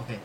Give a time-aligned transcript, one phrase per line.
[0.00, 0.18] OK，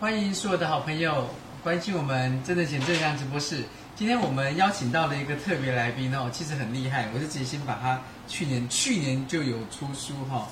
[0.00, 1.28] 欢迎所有的好朋友
[1.62, 3.62] 关心我们真的钱正向直播室。
[3.94, 10.48] 今天我们邀请到了一个特别来宾哦，其实很厉害，我是直接先把他去年去年就有出书哈。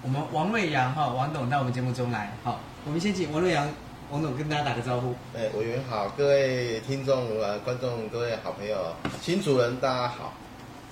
[0.00, 3.68] 我们王瑞阳哈王董到我们节目中来，好，我们先请王瑞阳
[4.10, 5.14] 王董跟大家打个招呼。
[5.36, 10.32] 哎，委员好，各位听众呃观众各位好朋友新主人大家好，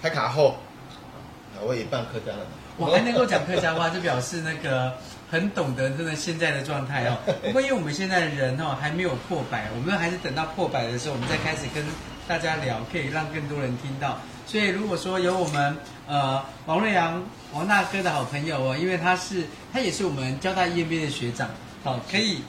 [0.03, 0.57] 开卡后，
[1.63, 2.47] 我也办客家了。
[2.77, 4.93] 我还能够讲客家话，就表示那个
[5.35, 7.19] 很懂得真的现在的状态哦。
[7.43, 11.85] 不过因为我们现在的人哦还没有破百，我们还是等到破百的时候，我们再开始跟
[12.29, 14.21] 大家聊，可以让更多人听到。
[14.47, 17.21] 所以如果说有我们呃王瑞阳
[17.53, 19.43] 王大哥的好朋友哦，因为他是
[19.73, 21.51] 他也是我们交大 EMBA 的学长，
[21.83, 22.43] 好，可以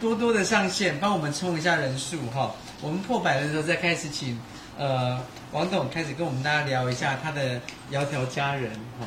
[0.00, 2.50] 多多的上线帮我们冲一下人数哈。
[2.80, 4.40] 我们破百的时候再开始请
[4.78, 5.20] 呃
[5.52, 9.06] 王董开始跟我们大家聊一下他的窈窕佳人哈。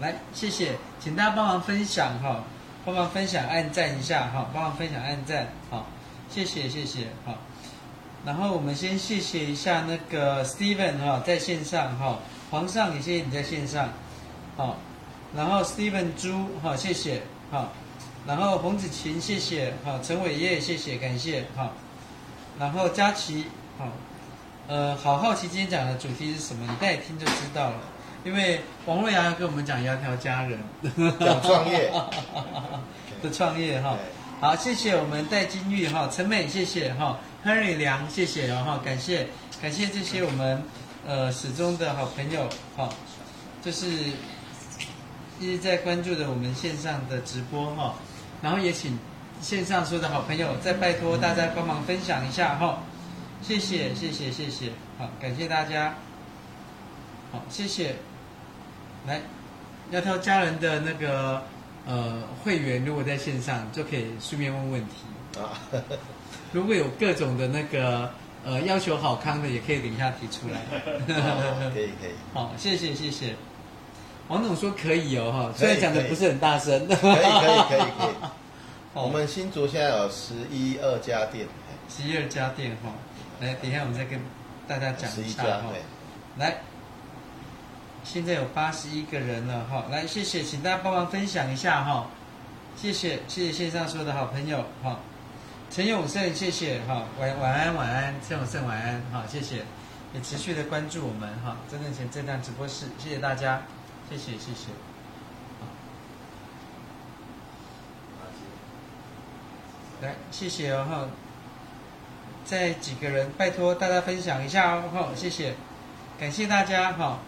[0.00, 2.42] 来，谢谢，请大家帮忙分享哈，
[2.84, 5.86] 帮忙分享按赞一下哈，帮忙分享按赞好，
[6.28, 7.34] 谢谢谢谢好。
[8.24, 12.18] 然后我们先谢谢一下那个 Steven 哈，在线上哈，
[12.50, 13.88] 皇上也谢谢你在线上，
[14.56, 14.76] 好，
[15.34, 17.72] 然后 Steven 猪哈，谢谢好，
[18.26, 21.72] 然后洪子晴谢谢好，陈伟业谢谢感谢好，
[22.58, 23.46] 然后佳琪
[23.78, 23.86] 好，
[24.66, 26.66] 呃，好好奇今天讲的主题是什么？
[26.68, 27.76] 你再听就知道了。
[28.24, 30.58] 因为王瑞阳要跟我们讲窈窕佳人，
[31.20, 31.92] 讲创业。
[33.20, 33.96] 的创业哈，
[34.40, 39.26] 好，谢谢我们戴金玉哈，陈美谢谢哈，Henry 梁谢谢然后感谢
[39.60, 40.62] 感谢这些我们
[41.04, 42.88] 呃始终的好朋友哈，
[43.60, 43.88] 就是
[45.40, 47.96] 一直在关注着我们线上的直播哈，
[48.40, 48.96] 然后也请
[49.40, 52.78] 线上所有的好朋友再拜托大家帮忙分享一下哈，
[53.42, 55.96] 谢谢谢谢谢谢，好，感谢大家，
[57.32, 57.96] 好，谢谢。
[59.06, 59.20] 来，
[59.90, 61.42] 要挑家人的那个
[61.86, 65.56] 呃会员，如果在线上就可以顺便问问题啊。
[66.52, 68.10] 如果有各种的那个
[68.44, 70.60] 呃要求好康的，也可以等一下提出来。
[70.86, 72.12] 哦、可以可以。
[72.34, 73.34] 好，谢谢谢谢。
[74.28, 76.86] 王总说可以哦哈，虽然讲的不是很大声。
[76.86, 78.14] 可以可以可以可以。
[78.94, 81.46] 我们新竹现在有十一二家店。
[81.88, 82.90] 十一二家店哈，
[83.40, 84.20] 来，等一下我们再跟
[84.66, 85.72] 大家讲一下哈。
[86.36, 86.58] 来。
[88.04, 92.06] 现在有八十一个人了哈，来谢谢，请大家帮忙分享一下哈，
[92.74, 94.98] 谢谢谢谢线上所有的好朋友哈，
[95.70, 99.62] 陈永胜谢谢哈，晚晚安晚安，陈永胜晚安哈，谢谢，
[100.14, 103.62] 也持续的关注我们哈，真正钱正向直播室，谢谢大家，
[104.08, 104.70] 谢谢谢谢，
[110.00, 111.08] 来谢谢哦哈，
[112.44, 115.54] 再几个人拜托大家分享一下哦哈，谢谢，
[116.18, 117.18] 感谢大家哈。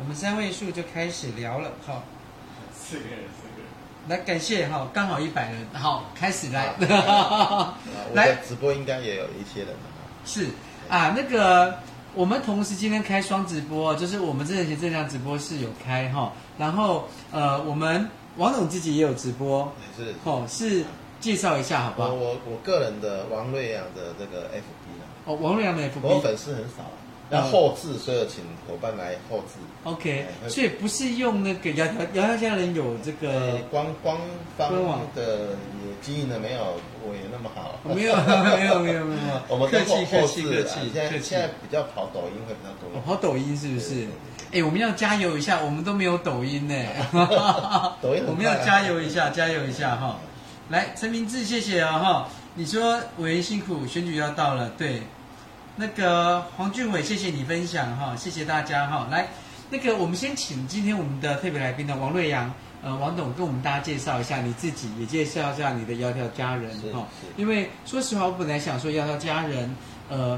[0.00, 2.02] 我们三位数就开始聊了，哈，
[2.72, 6.72] 四个人，四个人，来感谢哈，刚好一百人，好，开始来，
[8.14, 8.36] 来。
[8.46, 9.80] 直播应该也有一些人了，
[10.24, 10.46] 是
[10.88, 11.80] 啊，那个
[12.14, 20.84] 我们同时今天开双直播，就是我们真的钱正向直播室有开哈，然后呃，我们王总自己也有直播，是，哦，是
[21.18, 22.14] 介绍一下好不好？
[22.14, 26.84] 我我个人的王瑞阳的这个 FB 哦，王瑞阳的 FB，我粉丝很少。
[27.30, 29.54] 要后置，所以请伙伴来后置。
[29.84, 34.16] OK，所以不是用那个窈窕窈窕佳人有这个官官
[34.56, 34.72] 方
[35.14, 35.50] 的
[35.82, 36.60] 也经营的没有
[37.06, 37.78] 我也那么好。
[37.84, 40.90] 没有没有没有没有， 我们客气客气客气。
[40.92, 43.00] 现在现在比较跑抖音会比较多。
[43.02, 44.06] 跑抖音是不是？
[44.50, 46.74] 哎，我们要加油一下，我们都没有抖音呢。
[48.00, 50.18] 抖音，我们要加油一下，加油一下哈。
[50.70, 52.28] 来，陈明志，谢谢啊哈。
[52.54, 55.02] 你说委员辛苦，选举要到了，对。
[55.80, 59.06] 那个黄俊伟，谢谢你分享哈，谢谢大家哈。
[59.12, 59.28] 来，
[59.70, 62.52] 那个我们先请今天我们的特别来宾呢，王瑞阳，
[62.82, 67.06] 呃，王董跟我们大家介绍一下你自己，也介绍一下你的窈窕佳人哈。
[67.36, 69.72] 因为说实话，我本来想说窈窕佳人，
[70.08, 70.36] 呃，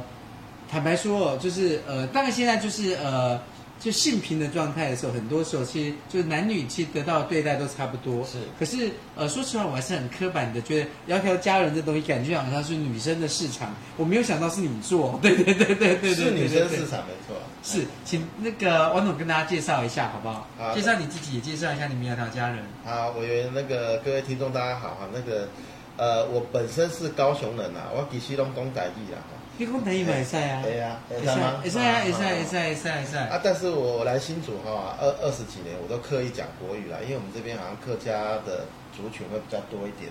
[0.70, 3.40] 坦白说，就是呃，大概现在就是呃。
[3.80, 8.22] 就性平的状态的时候，很多时候其实就是男女其实得到的对待都差不多。
[8.26, 13.74] 是，可是呃，说实话，我还是很刻板的，觉得窈窕佳人这东西感觉好像是女生的市场。
[13.96, 17.34] 我没有想到是你做， 对对对对对对，是女生市场没错。
[17.62, 20.46] 是，请那个王总跟大家介绍一下好不好？
[20.58, 22.58] 好，介绍你自己，也介绍一下你们窈窕佳人。
[22.84, 25.48] 好，我以为那个各位听众大家好哈，那个
[25.96, 29.18] 呃，我本身是高雄人呐，我其实拢讲台语啦。
[29.60, 30.62] 你讲台语嘛会使啊？
[30.62, 33.16] 对啊，会使啊，会使啊，会使，会使，会使，会使。
[33.18, 38.64] 啊，但是我来新竹哈，二二十几年，我都刻意讲国语啦，因为我们这边好像客家的
[38.96, 40.10] 族群会比较多一点。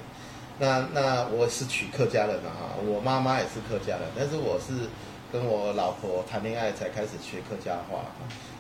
[0.60, 4.86] 那那我是娶客家人的哈，我妈妈也是客家人，但是我是
[5.34, 8.06] 跟我老婆谈恋爱才开始学客家话，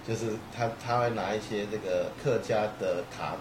[0.07, 3.37] 就是他他会拿一些这个客家的卡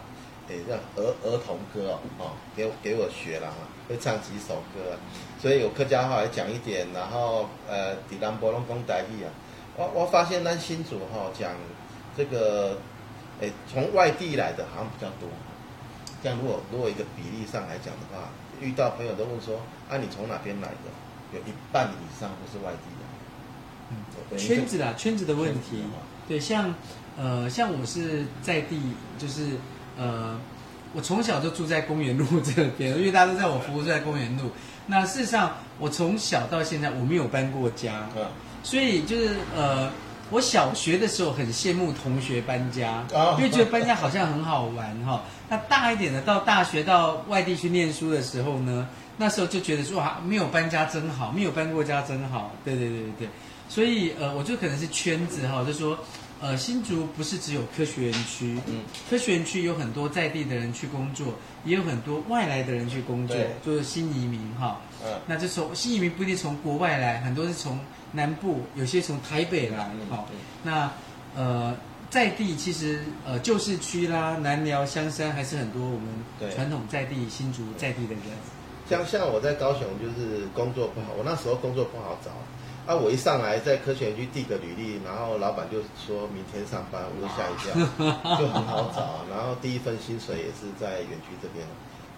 [0.49, 3.57] 诶让儿儿童歌哦，哦，给我给我学了哈，
[3.89, 4.97] 会唱几首歌，
[5.41, 9.31] 所以有客家话也讲一点，然后呃，底兰波龙公台语啊，
[9.77, 11.53] 我我发现咱新竹哈讲
[12.17, 12.79] 这个，
[13.41, 15.29] 诶，从外地来的好像比较多，
[16.23, 18.29] 这样如果如果一个比例上来讲的话，
[18.61, 20.91] 遇到朋友都问说，啊，你从哪边来的？
[21.31, 23.05] 有一半以上都是外地的。
[23.91, 25.83] 嗯，圈子啦，圈子的问题，
[26.27, 26.75] 对，像
[27.19, 28.81] 呃，像我是在地，
[29.19, 29.59] 就是
[29.99, 30.41] 呃，
[30.95, 34.51] 我从小就住在公园路这边， 因为大家都在我服务在公园路。
[34.87, 38.25] 那事实上，我从小到现在我没有搬过家，嗯，
[38.63, 39.91] 所以就是呃，
[40.31, 43.05] 我小学的时候很羡慕同学搬家，
[43.37, 45.23] 因为觉得搬家好像很好玩哈。
[45.49, 48.89] 那大一点的，到大学到外地去念书的时候呢，
[49.19, 53.29] 那时候就觉得说哇，没有搬家真好，没有搬过家真好，对对对对对。
[53.69, 55.99] 所以，呃，我觉得可能是圈子哈，就是说，
[56.41, 64.81] 呃，新竹不是只有科学园区，嗯，科学园区有很多在地的人去工作，也有很多外来的人去工作，就是新移民哈。
[65.05, 67.81] 嗯，那这时候新移民不一定从国外来，很多是从
[68.13, 70.25] 南部，有些从台北来，哈。
[70.63, 70.93] 那，
[71.35, 71.77] 呃，
[72.09, 78.23] 在地其实，呃，旧市区啦、南寮、香山，还是很多我们传统在地新竹在地的人。
[78.89, 82.31] 像像我在高雄，就是工作不好，我那时候工作不好找。
[82.89, 82.97] 啊！
[82.97, 85.77] 我一上来在科学园区递个履历，然后老板就
[86.07, 87.75] 说明天上班，我就吓一跳，
[88.41, 89.27] 就很好找。
[89.31, 91.67] 然后第一份薪水也是在园区这边。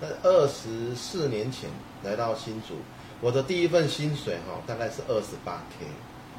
[0.00, 1.68] 那二十四年前
[2.04, 2.76] 来到新竹，
[3.20, 5.86] 我的第一份薪水哈，大概是二十八 K。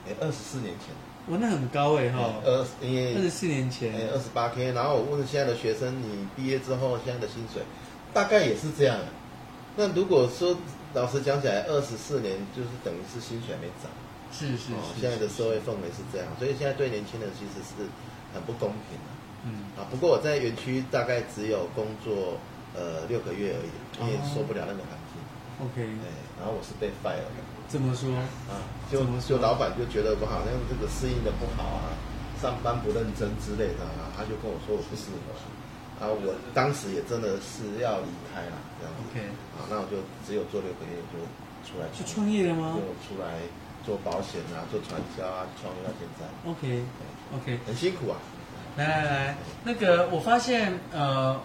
[0.08, 0.96] 哎，二十四年前，
[1.28, 2.34] 哇，那很高哎哈。
[2.46, 4.72] 二因为二十四年前，哎，二十八 K。
[4.72, 7.62] 然后我问现在的学生，你毕业之后现在的薪水，
[8.14, 8.98] 大概也是这样。
[9.76, 10.56] 那如果说
[10.94, 13.92] 老实讲起来，二十四年就是等于是薪水还没涨。
[14.32, 17.86] 是是，是，哦，现在的社会氛围是这样，所以现在对年轻人其实是
[18.34, 19.10] 很不公平的。
[19.44, 22.38] 嗯啊，不过我在园区大概只有工作
[22.74, 25.18] 呃六个月而已，因为受不了那个环境。
[25.62, 26.08] OK，对，
[26.38, 27.42] 然后我是被 fire 的。
[27.68, 28.14] 怎么说？
[28.50, 28.62] 啊，
[28.92, 31.94] 就就老板就觉得我好像这个适应的不好啊，
[32.42, 35.34] 上班不认真之类的啊，他就跟我说我不适合。
[36.00, 38.94] 然后我当时也真的是要离开了，这样。
[39.06, 39.22] OK，
[39.54, 41.18] 啊，那我就只有做六个月就
[41.62, 41.86] 出来。
[41.94, 42.74] 去创业了吗？
[42.78, 43.42] 就出来。
[43.86, 46.50] 做保险啊，做传销啊，创业到现在。
[46.50, 48.18] OK，OK，很辛苦啊。
[48.78, 51.40] 来来来，那个我发现，呃，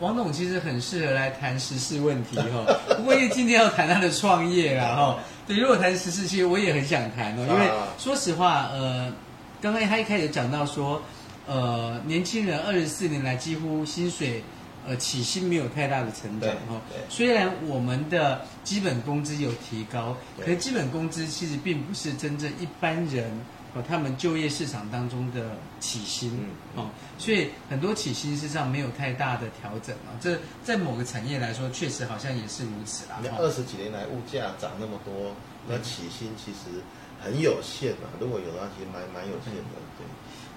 [0.00, 2.64] 王董其实很适合来谈时事问题哈。
[2.96, 5.18] 不过因为今天要谈他的创业啦哈。
[5.46, 7.46] 对，如果谈时事，其实我也很想谈哦。
[7.48, 9.12] 因为说实话，呃，
[9.60, 11.00] 刚刚他一开始讲到说，
[11.46, 14.42] 呃，年轻人二十四年来几乎薪水。
[14.88, 16.80] 呃，起薪没有太大的成长哈。
[17.10, 23.30] 虽然我们的基本工资有提高，可是基本工资其实并不是真正一般人
[23.74, 26.88] 哦他们就业市场当中的起薪哦。
[27.18, 30.16] 所以很多起薪事实上没有太大的调整啊。
[30.22, 33.20] 这在某个产业来说，确实好像也是如此啦。
[33.22, 35.34] 那二十几年来物价涨那么多，
[35.68, 36.80] 那起薪其实
[37.22, 38.08] 很有限啊。
[38.18, 39.60] 如果有的话，其实蛮蛮有限的，
[39.98, 40.06] 对。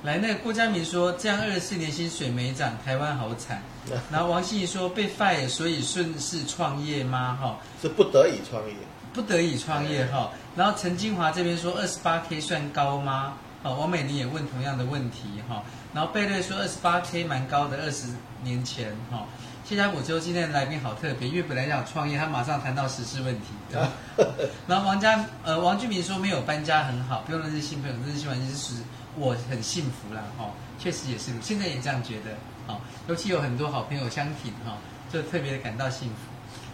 [0.04, 3.62] 来，那个郭家明说，这样二十四年薪水没涨，台湾好惨。
[4.12, 7.38] 然后王心怡说被 fire，所以顺势创业吗？
[7.40, 8.74] 哈，是不得已创业，
[9.14, 10.32] 不得已创业哈。
[10.56, 13.34] 然后陈金华这边说二十八 k 算高吗？
[13.62, 15.62] 好，王美玲也问同样的问题哈。
[15.94, 18.08] 然后贝瑞说二十八 k 蛮高的，二十
[18.44, 19.26] 年前哈。
[19.64, 23.48] 谢家果之后今天的来宾好特别，因为本来想创业，他马上谈到时事问题。
[24.68, 28.74] 然后王家呃王俊明说没有搬家很好，不用认识新朋友，认识新环境是。
[29.18, 32.32] 我很幸福啦，哈，确实也是，现在也这样觉得，
[32.68, 34.78] 哦，尤其有很多好朋友相挺，哈，
[35.12, 36.16] 就特别的感到幸福。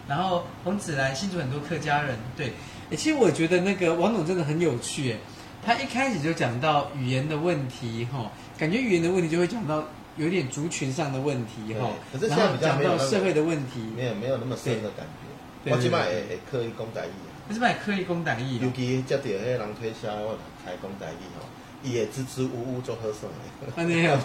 [0.07, 2.53] 然后洪子来，新竹很多客家人，对，
[2.91, 5.17] 其实我觉得那个王总真的很有趣，哎，
[5.65, 9.83] 他一开始就讲到语言的问题，哈，感觉语言的问题就会讲到
[10.15, 11.89] 有点族群上的问题，哈，
[12.21, 15.71] 然后讲到社会的问题，没有没有那么深的感觉。
[15.71, 17.11] 我起码也也刻意讲台语，
[17.49, 21.43] 我起码也刻意讲台语，尤其接到迄个人推销，我开讲台语，哈。
[21.83, 23.29] 也支支吾吾做和尚
[23.75, 24.17] 哎，没有，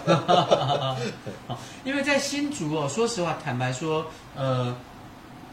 [1.47, 4.05] 好，因为在新竹哦，说实话，坦白说，
[4.35, 4.75] 呃，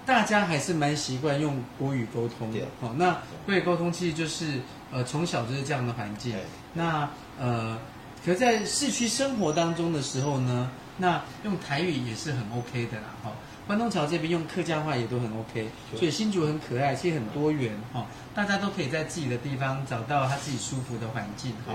[0.06, 6.34] 大家还是蛮习惯用国语沟通的，好，那国语沟通其实就是呃从小就是这样的环境，
[6.74, 7.78] 那呃，
[8.24, 13.30] 可在市区生活当中的时候呢，那用台语也是很 OK 的啦，哈。
[13.70, 21.74] 关东桥这边用客家话也都很 OK，所以新竹很可爱，其实很多元哈，大家都可以在自己的地方找到他自己舒服的环境哈。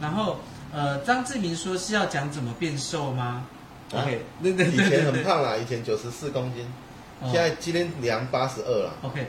[0.00, 0.40] 然后
[0.72, 3.46] 呃，张志明说是要讲怎么变瘦吗
[3.92, 6.66] ？OK，对对对，以前很胖啦，以前九十四公斤，
[7.26, 8.92] 现在今天量八十二了。
[9.02, 9.24] OK，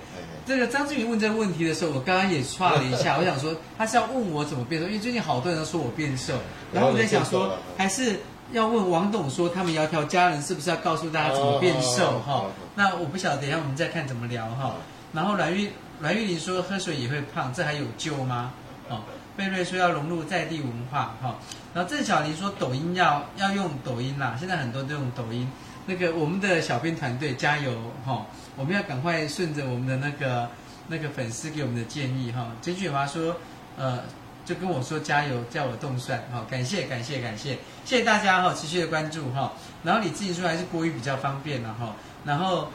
[0.48, 6.34] 这个张志明问这个问题的时候，我刚刚也刷了一下， 我想说他是要问我怎么变瘦，因为最近好多人都说我变瘦，
[6.74, 8.20] 然后我在想说还是。
[8.54, 12.52] 要问王董说，他们窈窕佳人是不是要告诉大家怎么变瘦哈、哦？
[12.76, 14.76] 那我不晓得，等一下我们再看怎么聊哈。
[15.12, 18.52] 然后阮玉阮玉玲说喝水也会胖，这还有救吗？
[18.90, 19.02] 哦，
[19.36, 21.36] 贝瑞说要融入在地文化哈。
[21.74, 25.50] 然后郑小玲说抖音要要用抖音啦，现在很多都用抖音。
[25.88, 27.74] 那个我们的小编团队加油
[28.06, 30.48] 哈，我们要赶快顺着我们的那个
[30.90, 32.52] 那个粉丝给我们的建议哈。
[32.62, 33.36] 曾俊华说
[33.80, 34.00] 呃。
[34.46, 39.54] 就跟我说加油，叫我动算，好，感谢感谢感谢，谢谢大家哈，持续的关注哈。
[39.84, 41.96] 然后你自己说还是国语比较方便了哈。
[42.26, 42.68] 然后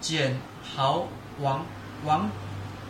[0.00, 1.06] 简豪
[1.40, 1.66] 王
[2.04, 2.30] 王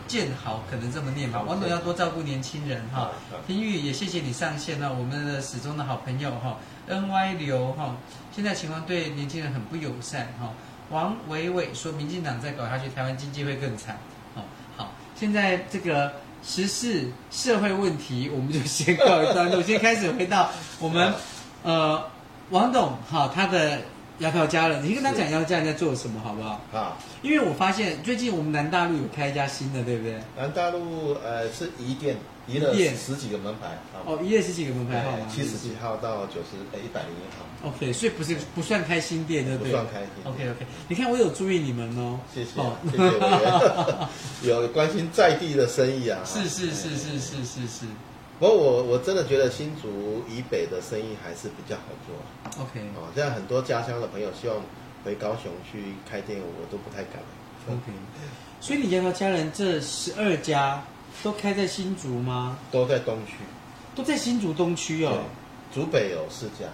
[0.07, 1.43] 建豪可能这么念吧。
[1.43, 3.11] 王总要多照顾年轻人哈。
[3.45, 6.59] 婷玉也谢谢你上线了，我们的始终的好朋友哈。
[6.89, 7.97] NY 刘哈，
[8.31, 10.53] 现在情况对年轻人很不友善哈。
[10.91, 13.99] 王伟伟说，民进党再搞下去，台湾经济会更惨。
[14.37, 14.45] 好，
[14.77, 16.13] 好，现在这个。
[16.43, 19.63] 时事社会问题，我们就先告一段落。
[19.63, 21.13] 先开始回到我们，
[21.63, 22.03] 呃，
[22.51, 23.79] 王董哈，他的
[24.21, 26.61] 窈窕佳人，你跟他讲窈窕佳人在做什么，好不好？
[26.73, 26.97] 啊。
[27.23, 30.21] 因为我发现最近我们南大陆有开一家新的，对不对？
[30.37, 32.17] 南大陆呃是一店。
[32.47, 33.77] 移了十几个门牌
[34.07, 37.69] 哦，移了十几个门牌号码，七十几号到九十呃一百零一号。
[37.69, 39.73] OK，所以不是不算开新店，对不对？
[39.73, 40.33] 不算开新店。
[40.33, 46.21] OK OK，你看我有注意你们哦，谢谢，哦、谢谢我 有关心在地的生意啊。
[46.25, 47.87] 是是是是是是是。
[48.39, 52.63] 不过我我真的觉得新竹以北的生意还是比较好做。
[52.63, 54.57] OK，哦，现在很多家乡的朋友希望
[55.05, 57.21] 回高雄去开店，我都不太敢。
[57.69, 57.91] OK，
[58.61, 60.85] 所以你窈窕佳人这十二家。
[61.23, 62.59] 都开在新竹吗？
[62.71, 63.35] 都在东区，
[63.95, 65.19] 都在新竹东区哦。
[65.75, 66.67] 竹北有四家，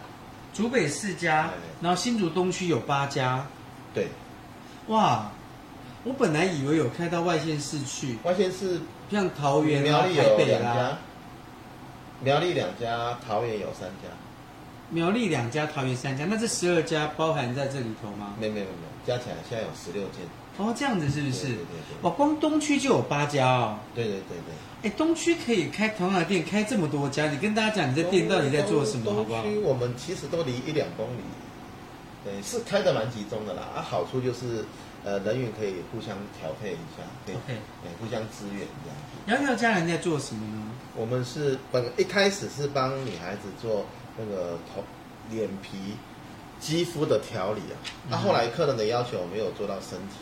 [0.53, 3.47] 竹北四家，然后新竹东区有八家。
[3.95, 4.09] 对，
[4.89, 5.31] 哇！
[6.05, 8.81] 我本来以为有开到外县市去，外县市
[9.11, 10.99] 像桃园、苗栗有两家，
[12.21, 14.09] 苗栗两家，桃园有三家。
[14.91, 18.35] 苗栗两家，桃园三家，那这十二家包含在这里头吗？
[18.41, 20.21] 没没有没有，加起来现在有十六间。
[20.59, 21.43] 哦，这样子是不是？
[21.43, 23.79] 对对对对，哇，光东区就有八家哦。
[23.95, 24.55] 对对对对。
[24.83, 29.43] 哎，东区可以开同样的店，开这么多家，你跟大家讲，你这店到底在做什么，好不好？
[29.43, 31.23] 东区我们其实都离一两公里，
[32.25, 33.63] 对，是开的蛮集中的啦。
[33.77, 34.65] 啊，好处就是，
[35.05, 37.59] 呃，人员可以互相调配一下，对，okay.
[38.01, 39.41] 互相支援这样。
[39.41, 40.73] 窈窕佳人在做什么呢？
[40.97, 43.87] 我们是本一开始是帮女孩子做
[44.19, 44.83] 那个头
[45.31, 45.95] 脸皮
[46.59, 47.79] 肌肤的调理啊，
[48.11, 50.17] 那、嗯啊、后来客人的要求，我没有做到身体。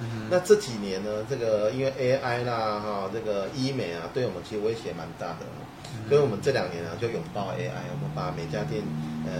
[0.00, 5.46] 嗯、那这几年呢，这个因为 AI 啦，哈，这个医美啊，对我们其实威胁蛮大的，
[5.94, 8.82] 嗯、所以我们这两年啊就拥抱 AI，我们把每家店
[9.24, 9.32] 呃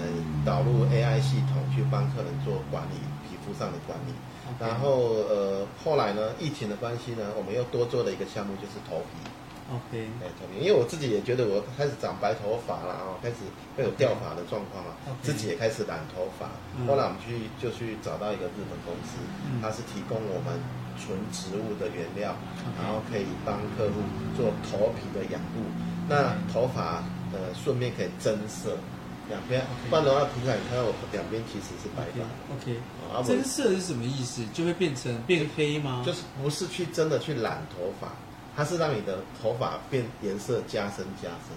[0.44, 4.14] 导入 AI 系统去帮客人做管理，皮肤上的管理。
[4.60, 9.30] 然后呃后来呢，疫情的关系呢，我们又多做了一个项目，就是头皮。
[9.64, 13.36] OK，哎，头皮，因为我自己也觉得我开始长白头发了啊，开始
[13.76, 15.24] 会有掉发的状况了，okay.
[15.24, 16.52] 自己也开始染头发。
[16.86, 19.16] 后来我们去就去找到一个日本公司，
[19.62, 20.60] 它是提供我们
[21.00, 22.84] 纯植物的原料，okay.
[22.84, 24.04] 然后可以帮客户
[24.36, 25.64] 做头皮的养护。
[25.64, 26.06] Okay.
[26.10, 27.02] 那头发
[27.32, 28.76] 呃顺便可以增色，
[29.30, 32.20] 两边.不然的话平常你看到我两边其实是白发。
[32.52, 32.76] OK.
[33.24, 34.44] 增色是什么意思？
[34.52, 36.02] 就会变成变黑吗？
[36.04, 38.12] 就是不是去真的去染头发。
[38.56, 41.50] 它是让你的头发变颜色加深加深，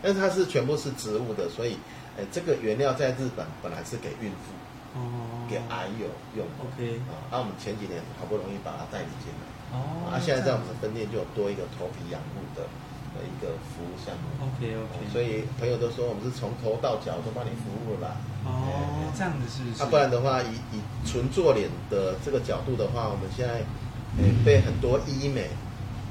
[0.00, 1.76] 但是它是全部是植物的，所以，
[2.16, 12.62] 哎，这个原料在日本本来是给孕妇，哦，给癌友用的，OK，啊，那我们前几年好不容易把它代理进来，哦，啊，现在在我们的分店就有多一个头皮养护的
[13.16, 19.82] 的一个服务项目，OK OK，所以朋友都说我们是从头到脚都帮你服务了，哦，这样子是不是？
[19.82, 23.66] 啊，不然的话，以以纯做脸的这个角度的话，我们现在，
[24.22, 25.50] 哎，被很多医美。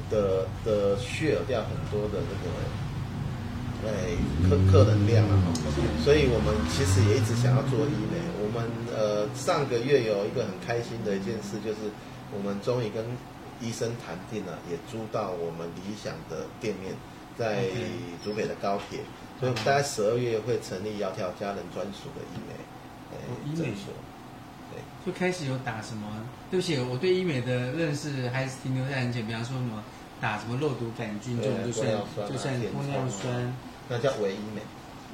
[0.10, 2.48] 的的削掉很多的那个，
[3.88, 5.36] 哎，客客人量啊，
[6.04, 8.18] 所以我们其实也一直想要做医美。
[8.42, 11.90] 我们呃上个月有一个很开心的一件事，就是
[12.32, 13.04] 我们终于跟
[13.62, 16.94] 医生谈定了，也租到我们理想的店面，
[17.38, 17.66] 在
[18.24, 19.00] 竹北的高铁，
[19.40, 22.54] 所以我们大概十二月会成立窈窕佳人专属的医美，
[23.12, 23.94] 呃，医美所。
[25.06, 26.08] 就开始有打什么？
[26.50, 29.84] 对不起，我对医美的认识还是停留在很浅，比方说什么
[30.22, 31.92] 打什么肉毒杆菌这种，就算
[32.30, 33.54] 就算玻尿酸，
[33.90, 34.62] 那叫微医美。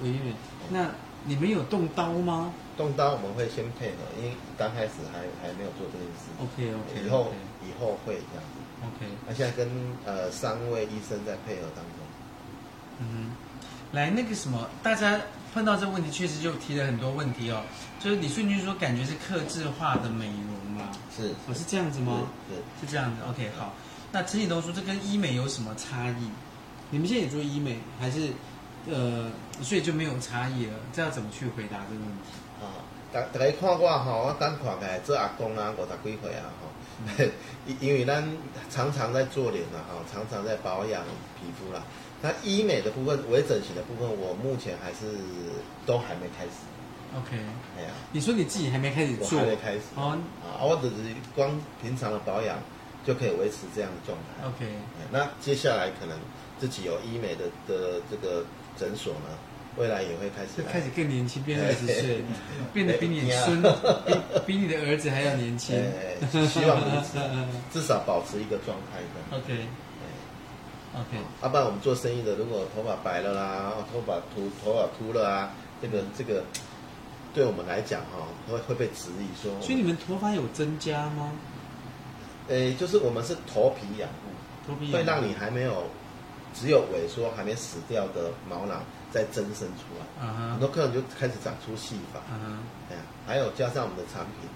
[0.01, 0.33] 微医美。
[0.69, 0.89] 那
[1.25, 2.53] 你们有动刀吗？
[2.77, 6.31] 动刀我们会先配合，因为刚开始还还没有做这件事。
[6.39, 7.05] OK OK。
[7.05, 7.31] 以后
[7.61, 8.85] 以后会这样子。
[8.85, 9.11] OK。
[9.27, 9.69] 那现在跟
[10.05, 11.95] 呃三位医生在配合当中。
[12.99, 13.31] 嗯，
[13.91, 15.19] 来那个什么，大家。
[15.53, 17.61] 碰到这个问题，确实就提了很多问题哦。
[17.99, 20.89] 就是李顺军说，感觉是克制化的美容嘛？
[21.13, 22.21] 是，我，是这样子吗？
[22.47, 23.17] 是，是这样子。
[23.29, 23.73] OK，好。
[24.11, 26.29] 那陈启东说，这跟医美有什么差异？
[26.89, 28.29] 你们现在也做医美，还是
[28.89, 30.73] 呃，所以就没有差异了。
[30.91, 32.31] 这要怎么去回答这个问题？
[32.59, 37.23] 啊，大大家看我哈，我刚看来做阿公啊，五十几岁啊， 哈，
[37.65, 38.27] 因因为咱
[38.69, 41.01] 常常在做脸啊，哈，常常在保养
[41.39, 41.81] 皮肤啦。
[42.21, 45.15] 那医美的部分、微整形的部分，我目前还是
[45.85, 46.51] 都还没开始。
[47.15, 47.37] OK，
[47.77, 49.39] 哎呀，你说你自己还没开始做？
[49.39, 49.81] 我还没开始。
[49.95, 51.49] 哦，啊，我只是光
[51.81, 52.57] 平常的保养
[53.05, 54.47] 就可以维持这样的状态。
[54.47, 54.71] OK，
[55.11, 56.17] 那接下来可能
[56.59, 58.45] 自己有医美的的这个
[58.77, 59.37] 诊所呢，
[59.77, 60.61] 未来也会开始。
[60.61, 62.23] 就开始更年轻，变二十岁，
[62.73, 64.13] 变得比你孙、比
[64.45, 65.75] 比你的儿子还要年轻。
[66.47, 67.17] 希望如此，
[67.73, 69.37] 至少保持一个状态。
[69.37, 69.67] OK。
[70.93, 76.43] OK，要、啊、不然我们做生意的，如果头发白了啦，头发秃头发秃了啊，这个这个，
[77.33, 79.53] 对我们来讲哈，会会被质疑说。
[79.61, 81.31] 所以你们头发有增加吗？
[82.51, 85.85] 诶，就是我们是头皮养护，头皮会让你还没有
[86.53, 90.27] 只有萎缩还没死掉的毛囊再增生出来。
[90.27, 90.51] Uh.
[90.51, 92.19] 很多客人就开始长出细发。
[92.31, 92.95] 嗯、uh huh.
[93.25, 94.49] 还有加上我们的产品。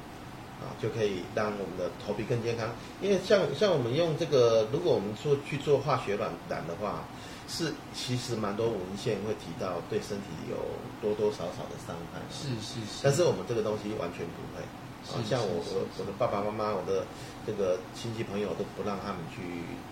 [0.56, 2.70] 啊，就可以让我们的头皮更健康。
[3.02, 7.04] 因为像像我们用这个，如果我们说去做化学染染的话，
[7.46, 10.56] 是其实蛮多文献会提到对身体有
[11.02, 12.22] 多多少少的伤害。
[12.32, 13.04] 是是是。
[13.04, 14.64] 但是我们这个东西完全不会。
[15.14, 17.06] 啊，像我我我的爸爸妈妈，我的
[17.46, 19.42] 这个亲戚朋友都不让他们去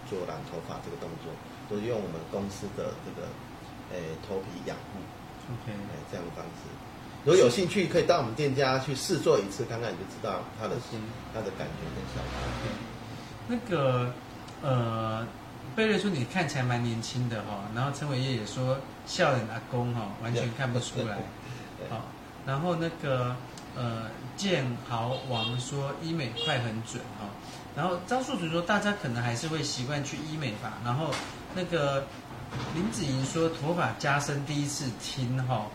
[0.09, 1.29] 做染头发这个动作，
[1.69, 3.27] 都是用我们公司的这个
[3.93, 4.99] 诶头皮养护
[5.53, 5.71] ，OK，
[6.09, 6.65] 这样的方式。
[7.25, 10.99] 如果有兴趣，可以到我们店家去试做一次，看看你就知道它的心、
[11.33, 12.33] 它的感觉跟效果。
[13.47, 14.11] 那个
[14.61, 15.25] 呃，
[15.75, 21.17] 贝瑞说你看起来蛮年轻的哈，然后陈伟业也说笑脸阿公哈，完全看不出来。
[21.89, 22.05] 好，
[22.45, 23.35] 然后那个
[23.75, 27.27] 呃，建豪王说医美快很准哈，
[27.75, 31.09] 然后张素竹说大家可能还是会习惯去医美吧，然后
[31.55, 32.05] 那个
[32.75, 35.67] 林子莹说头发加深第一次听哈。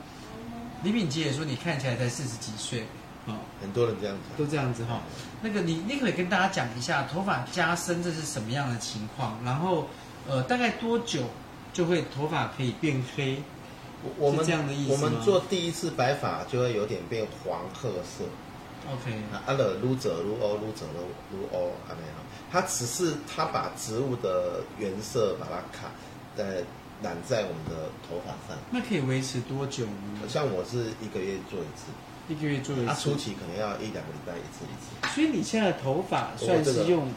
[0.85, 2.87] 李敏杰也说：“你看起来才四十几岁，
[3.27, 4.95] 哦，很多人这样子，都这样子哈。
[4.95, 5.01] 哦、
[5.43, 9.37] 那个你，你可以跟大家讲一下头发加深这是什么样的情况？
[9.45, 9.89] 然后，
[10.29, 11.25] 呃，大概多久
[11.73, 13.43] 就会头发可以变黑？
[14.17, 18.25] 我们这样的意思我们做第一次白发就会有点变黄褐色。
[18.93, 22.15] OK，啊，了撸者撸欧撸者撸撸欧还没有，
[22.51, 25.91] 它只是它把植物的原色把它卡
[26.37, 26.63] 在。”
[27.01, 30.27] 染在我们的头发上，那可以维持多久呢？
[30.29, 31.95] 像我是一个月做一次，
[32.27, 35.15] 一个月做一次，它初期可能要一两个礼拜一次一次。
[35.15, 37.09] 所以你现在的头发算是用，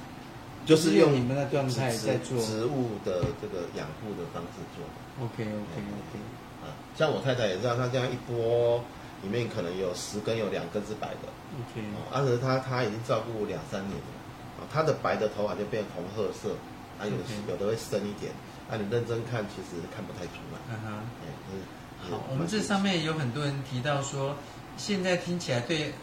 [0.67, 4.85] 就是用你们的状态在做植物的这个养护的方式做。
[5.25, 6.13] OK OK OK。
[6.61, 8.83] 啊，像我太太也知道，她这样一拨，
[9.23, 11.29] 里面可能有十根，有两根是白的。
[11.59, 11.81] OK。
[12.11, 16.55] 而且他他已经照顾两三年了，啊，他的白的头发就变红褐色，
[16.99, 17.13] 啊，有
[17.51, 18.31] 有的会深一点。
[18.69, 20.59] 那、啊、你认真看，其实看不太出来。
[20.69, 24.35] 嗯哼，好，我们这上面有很多人提到说，
[24.77, 25.93] 现在听起来对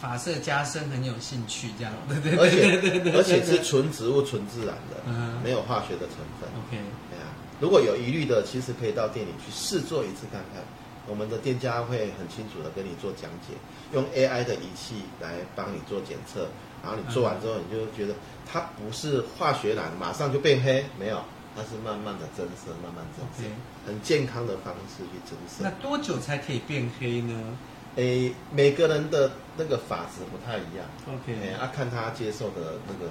[0.00, 1.92] 发色加深很有兴趣，这样。
[2.08, 3.12] 对对对对对。
[3.14, 5.02] 而且是纯植物、纯自然的，
[5.42, 6.48] 没有化学的成分。
[6.62, 6.78] OK。
[7.10, 7.26] 对啊，
[7.58, 10.62] 如果有疑虑的，其实可以到店里去试做一次看看。
[11.06, 13.54] 我们的店家会很清楚的跟你做讲解，
[13.92, 16.48] 用 AI 的仪器来帮你做检测，
[16.82, 18.14] 然后你做完之后，你就觉得
[18.50, 21.20] 它不是化学染，马上就变黑，没有。
[21.54, 23.44] 它是慢慢的增色，慢慢增色.
[23.86, 25.62] 很健康的方式去增色。
[25.62, 27.58] 那多久才可以变黑呢？
[27.96, 30.86] 诶，每个人的那个法子不太一样。
[31.06, 33.10] OK，诶，要看他接受的那个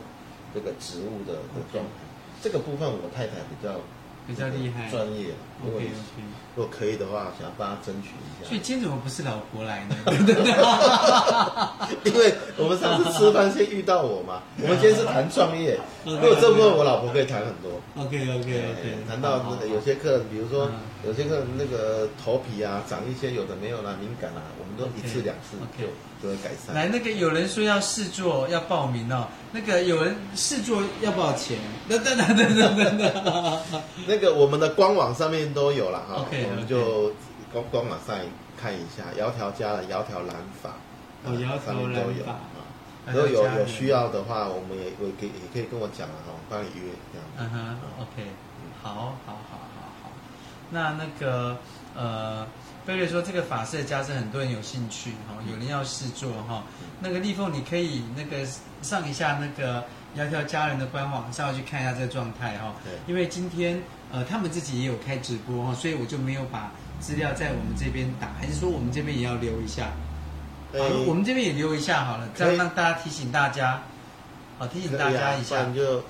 [0.56, 1.92] 这个植物的的状态。
[2.42, 3.76] 这个部分我太太比较。
[4.28, 5.34] 比较厉害，专业。
[5.64, 5.90] OK OK，
[6.56, 8.50] 如果可以的话，想要帮他争取一下。
[8.50, 9.96] 所以今天怎么不是老婆来呢？
[12.04, 14.42] 因为我们上次吃饭先遇到我嘛。
[14.62, 17.80] 我们今天是谈创业， 如果这部分我老婆可以谈很多。
[17.96, 20.70] OK OK OK，谈到有些客人，比如说
[21.06, 25.86] 有些客人那个头皮啊长一些有的没有啦，敏感啊，我们都一次两次就
[26.22, 26.76] 就会改善。
[26.76, 31.58] 来，那个有人说要试做要报名哦，那个有人试做要不少钱？
[31.88, 33.60] 等等等等等等。
[34.08, 37.14] 那个我们的官网上面都有了哈.我们就
[37.52, 38.18] 官官网上
[38.60, 40.70] 看一下，窈窕家的窈窕染发，
[41.24, 42.40] 哦，窈窕染发啊。
[43.08, 47.28] 如果有有需要的话，我们也我可以也可以跟我讲了哈，帮你约这样。
[47.40, 48.30] 嗯哼，OK，
[48.84, 50.12] 好，好，好，好，好。
[50.70, 51.58] 那那个
[51.96, 52.46] 呃，
[52.86, 56.64] 贝瑞说这个发色加深很多人有兴趣哈，有人要试做哈。
[57.00, 58.46] 那个立凤，你可以那个
[58.82, 59.84] 上一下那个。
[60.14, 69.86] 窈窕佳人的官网上去看一下这个状态哈，对因为今天呃他们自己也有开直播哈，所以我就没有把资料在我们这边打，还是说我们这边也要留一下？
[70.74, 73.82] 好，我们这边也留一下好了，这样让大家提醒大家，
[74.60, 75.64] 好提醒大家一下。
[75.74, 76.04] 就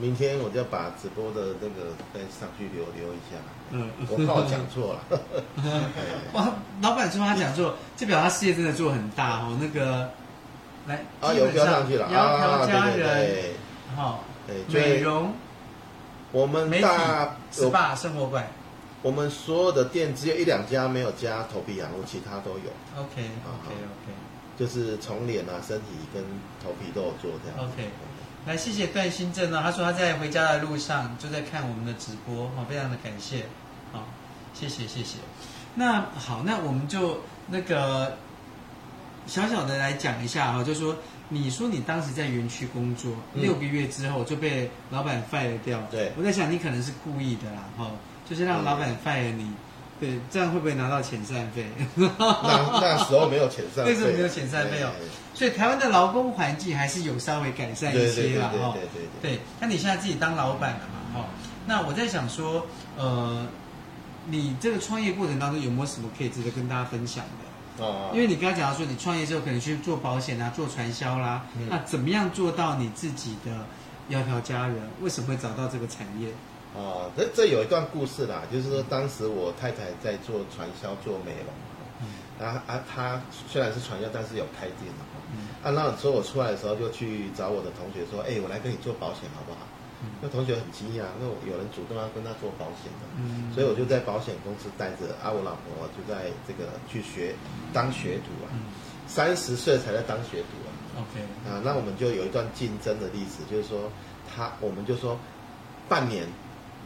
[0.00, 3.36] 明天我就把直播的那个再上去留留一下。
[3.70, 5.20] 嗯，我怕我讲错了。
[6.32, 9.58] 哇，老板说他讲错，这表他事业真的做很大哦。
[9.60, 10.10] 那个，
[10.86, 13.50] 来，啊，有标上去了，窈窕佳人，
[13.94, 15.34] 好，对，美容，
[16.32, 18.46] 我们大 SPA 生活馆，
[19.02, 22.70] 我们所有的店只有一两家没有加头皮养护，其他都有。
[22.96, 24.12] OK，OK，OK，
[24.58, 26.22] 就是从脸啊、身体跟
[26.64, 27.68] 头皮都有做这样。
[27.68, 27.90] OK。
[28.48, 29.60] 来，谢谢段新正呢。
[29.62, 33.44] 他说他在回家的路上就在看我们的直播，好，非常的感谢，
[33.92, 34.08] 好，
[34.54, 35.18] 谢谢谢谢。
[35.74, 38.16] 那好，那我们就那个
[39.26, 40.96] 小小的来讲一下哈，就是说，
[41.28, 47.90] 你说你当时在园区工作六个月之后就被老板 fire 掉，对，我在想你可能是故意的啦，哈，
[48.26, 49.52] 就是让老板 fire 你。
[50.00, 51.66] 对，这样会不会拿到遣散费？
[51.94, 54.90] 那那时候没有遣散费，为什么没有遣散费哦？
[55.34, 58.74] 所以台湾的劳工环境还是有稍微改善一些了哈。
[58.74, 61.20] 对对对对，那你现在自己当老板了嘛？
[61.20, 61.28] 哈，
[61.66, 63.46] 那我在想说，呃，
[64.26, 67.84] 你这个创业过程当中有没有什么可以值得跟大家分享的？
[67.84, 68.10] 哦。
[68.12, 73.66] 因为你刚才讲到说，你创业之后可能去做保险啊，做传销啦，那怎么样做到你自己的
[74.10, 74.76] 窈窕佳人？
[75.00, 76.28] 为什么会找到这个产业？
[76.74, 81.50] 哦，这这有一段故事啦，就是说当时我太太在做传销做美容，
[82.04, 82.06] 嗯，
[82.38, 85.02] 啊啊，她虽然是传销，但是有开店的，
[85.32, 89.58] 嗯，啊，那时候我出来的时候就去找我的同学说，哎，我来跟你做保险好不好？
[90.04, 97.34] 嗯，那同学很惊讶，那有人主动要跟他做保险的，嗯，所以我就在保险公司待着啊，我老婆就在这个去学
[97.72, 98.54] 当学徒啊，
[99.08, 101.18] 三十岁才在当学徒啊，OK，
[101.50, 103.90] 啊，那我们就有一段竞争的历史，就是说
[104.30, 105.18] 他，我们就说
[105.88, 106.28] 半年。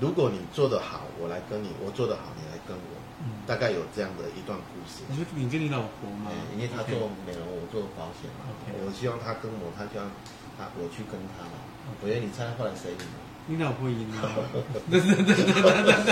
[0.03, 2.91] 如果你做得好，我来跟你；我做得好，你来跟我。
[3.23, 5.07] 嗯，大概有这样的一段故事。
[5.07, 6.35] 你说你跟你老婆吗？
[6.53, 8.51] 因为她做美容，我做保险嘛。
[8.83, 10.11] 我希望她跟我，她希望
[10.59, 11.55] 他我去跟他嘛。
[12.03, 13.07] 我觉得你猜后来谁赢？
[13.47, 14.27] 你老婆赢了。
[14.91, 16.11] 对对对对对对。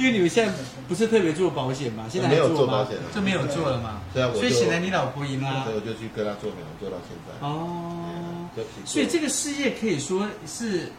[0.00, 0.54] 因为你们现在
[0.88, 2.08] 不是特别做保险嘛？
[2.08, 4.00] 现在没有做保险，就没有做了嘛。
[4.14, 5.64] 对啊，所以显然你老婆赢了。
[5.64, 7.46] 所以我就去跟他做美容，做到现在。
[7.46, 8.48] 哦。
[8.86, 10.90] 所以这个事业可以说是。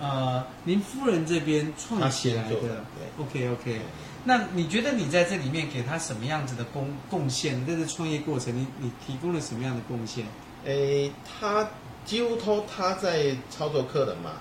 [0.00, 2.84] 呃，您夫人这边创起来的
[3.18, 3.80] ，OK OK。
[4.24, 7.64] 那你觉得你在这里面给他什么样子的贡贡献？
[7.66, 10.26] 在这创业过程，你你提供了什么样的贡献？
[10.64, 11.68] 诶，他
[12.04, 14.32] 几乎都他在操作客人嘛。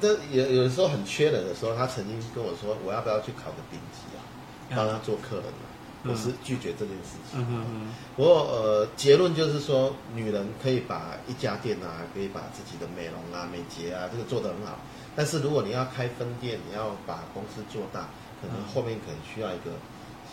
[0.00, 4.22] 这有有的时候很缺人的时候，他曾经跟我说：“我要不要去考个丙级啊，
[4.70, 5.66] 帮他做客人嘛？”
[6.04, 7.40] 我是拒绝这件事情。
[7.40, 7.94] 嗯哼哼。
[8.16, 14.78] 不过呃，结论就是说，女人可以把一家店啊，可以把自己的美容啊、美睫啊，这个做得很好。
[15.14, 18.08] 但是如果你要开分店，你要把公司做大，
[18.40, 19.70] 可能后面可能需要一个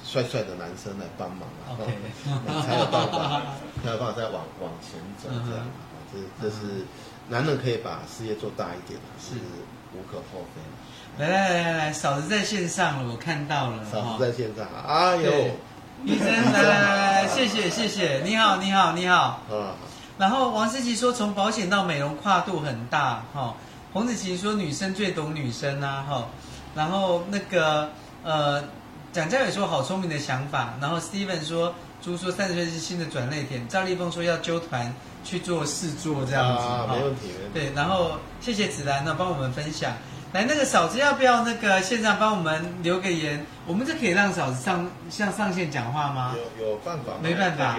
[0.04, 2.64] 帅帅的男生来帮忙啊，Okay.
[2.64, 3.44] 才有办法，
[3.84, 5.66] 才有办法再往往前走这样。
[6.12, 6.86] 这这是
[7.30, 9.36] 男人可以把事业做大一点，是
[9.94, 10.62] 无可厚非。
[11.20, 13.84] 来来来来来，嫂子在线上了，我看到了。
[13.92, 15.32] 嫂子在线上，哎呦，
[16.06, 19.42] 医生来来来来，谢谢谢谢，你好你好你好。
[19.52, 19.68] 嗯。
[20.18, 23.54] 然后王思琪说，从保险到美容跨度很大，哈。
[23.92, 26.26] 洪子琪说，女生最懂女生啊，哈。
[26.74, 27.90] 然后那个
[28.24, 28.64] 呃，
[29.12, 30.76] 蒋家伟说好聪明的想法。
[30.80, 33.68] 然后 Steven 说，猪说三十岁是新的转捩点。
[33.68, 34.94] 赵立峰说要揪团
[35.26, 37.32] 去做试做这样子，啊，没问题。
[37.54, 39.92] 对，然后谢谢子兰呢，帮我们分享。
[40.32, 43.44] 来，那个嫂子要不要那个线上帮我们留个言？
[43.66, 46.36] 我们这可以让嫂子上向上线讲话吗？
[46.60, 47.14] 有有办法？
[47.20, 47.78] 没办法。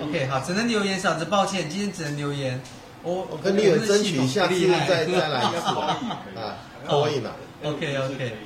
[0.00, 1.00] OK，好，只能留言。
[1.00, 2.62] 嫂子，抱歉，今天只能留言。
[3.02, 5.66] 我我跟你有争取一下，次再再来一次
[6.38, 6.54] 啊，
[6.86, 7.32] 可以了。
[7.64, 8.36] OK OK，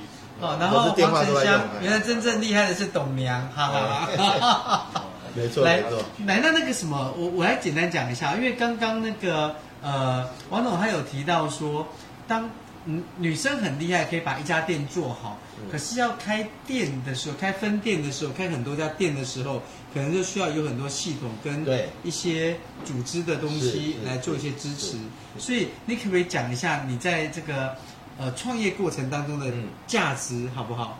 [0.41, 4.87] 好，然后黄晨香，原来真正厉害的是董娘，哈哈哈。
[5.35, 6.01] 没错没错。
[6.25, 11.87] 来，那那个什么，我我来简单讲一下，因为刚刚那个呃，王总他有提到说，
[12.27, 12.49] 当。
[12.85, 15.37] 女女生很厉害，可以把一家店做好。
[15.71, 19.61] 可是要开店的时候，开分店的时候，开很多家店的时候，
[19.93, 21.65] 可能就需要有很多系统跟
[22.03, 24.97] 一些组织的东西来做一些支持。
[25.37, 27.75] 所以你可不可以讲一下你在这个
[28.17, 29.51] 呃创业过程当中的
[29.87, 30.99] 价值好不好？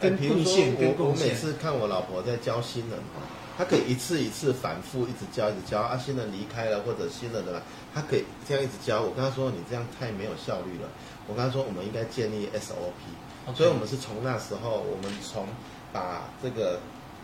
[0.00, 1.28] 跟贡献跟贡献。
[1.28, 3.22] 我我每次看我老婆在教新人哈，
[3.56, 7.62] 她可以一次一次反复一直教一直教啊，新人离开了或者新人的了，
[7.94, 9.00] 她可以这样一直教。
[9.00, 10.88] 我跟她说，你这样太没有效率了。
[11.28, 13.54] 我刚才说，我们应该建立 SOP，Okay.
[13.54, 15.46] 所以我们是从那时候，我们从
[15.92, 16.80] 把这个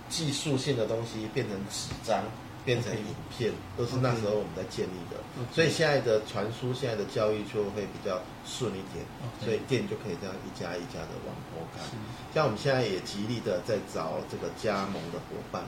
[0.09, 2.23] 技术性的东西变成纸张，
[2.65, 5.17] 变成影片.都是那时候我们在建立的。
[5.53, 9.05] 所以现在的传输，现在的教育就会比较顺一点.
[9.43, 11.85] 所以店就可以这样一家一家的往后看。
[12.33, 15.63] 像我们现在也极力的在找这个加盟的伙伴。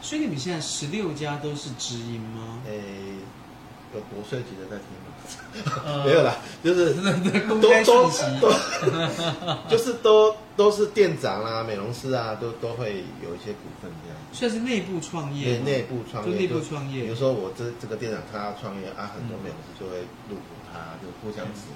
[0.00, 2.60] 所以你们现在十六家都是直营吗？
[2.66, 2.80] 诶。
[3.94, 4.86] 有国税局的在听
[6.04, 6.92] 没有啦，就是
[7.48, 8.52] 公开信息，都
[9.70, 14.16] 就是都都是店长啊、美容师啊，都都会有一些股份这样。
[14.32, 17.02] 算是内部创业，对，内部创业，内部创业。
[17.04, 21.66] 比如说我这这个店长他要创业啊，很多美容师就会入股他，就互相支持。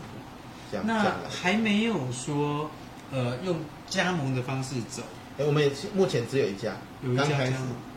[0.70, 2.70] 这样那还没有说
[3.10, 3.56] 呃用
[3.88, 5.02] 加盟的方式走。
[5.38, 7.52] 哎，我们也目前只有一家，有一家刚开始，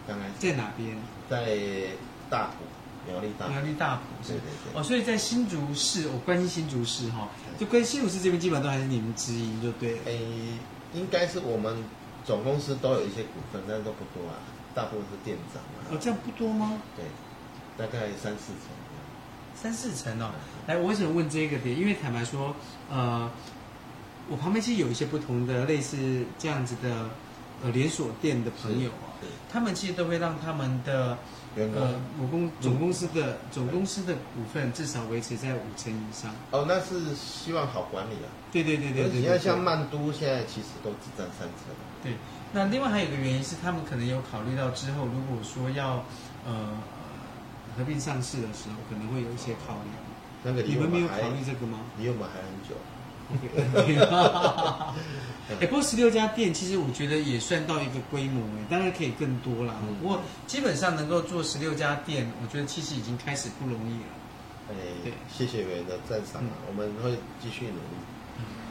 [0.08, 0.98] 刚开始在哪边？
[1.30, 1.58] 在
[2.30, 2.66] 大埔。
[3.06, 4.80] 苗栗大，苗栗大埔，对对对。
[4.80, 7.28] 哦，所以在新竹市，我关心新竹市哈，
[7.60, 10.02] 就跟新竹市这边基本上都还是你们直营，就对了。
[10.06, 10.20] 诶，
[10.94, 11.76] 应该是我们
[12.24, 14.40] 总公司都有一些股份，但是都不多啊，
[14.74, 15.92] 大部分是店长啊。
[15.92, 16.82] 哦，这样不多吗？
[16.96, 17.06] 对，
[17.78, 18.72] 大概三四成。
[19.56, 20.32] 三四成哦。
[20.68, 22.56] 来，我想问这个点，因为坦白说，
[22.90, 23.30] 呃，
[24.30, 27.10] 我旁边其实有一些不同的类似这样子的
[27.62, 29.12] 呃连锁店的朋友啊，
[29.52, 31.18] 他们其实都会让他们的。
[31.56, 36.34] 呃，母公总公司的总公司的股份至少维持在五成以上。
[36.50, 38.30] 哦，那是希望好管理啊。
[38.52, 39.20] 对对对对对。
[39.20, 41.70] 你看像曼都现在其实都只占三成。
[42.02, 42.14] 对，
[42.54, 46.04] 那另外还有一个原因是，他们可能有考虑到之后，如果说要
[46.46, 46.78] 呃
[47.78, 49.94] 合并上市的时候，可能会有一些考量。
[50.44, 51.80] 那个你们没有考虑这个吗？
[51.98, 52.76] 离我们还很久。
[55.60, 59.76] 哎，不过十六家店，其实我觉得也算到一个规模哎，当然可以更多啦。
[60.02, 64.08] 不过基本上能够做十六家店，我觉得其实已经开始不容易了。
[64.70, 68.00] 哎，对，谢谢委员的赞赏啊，我们会继续努力，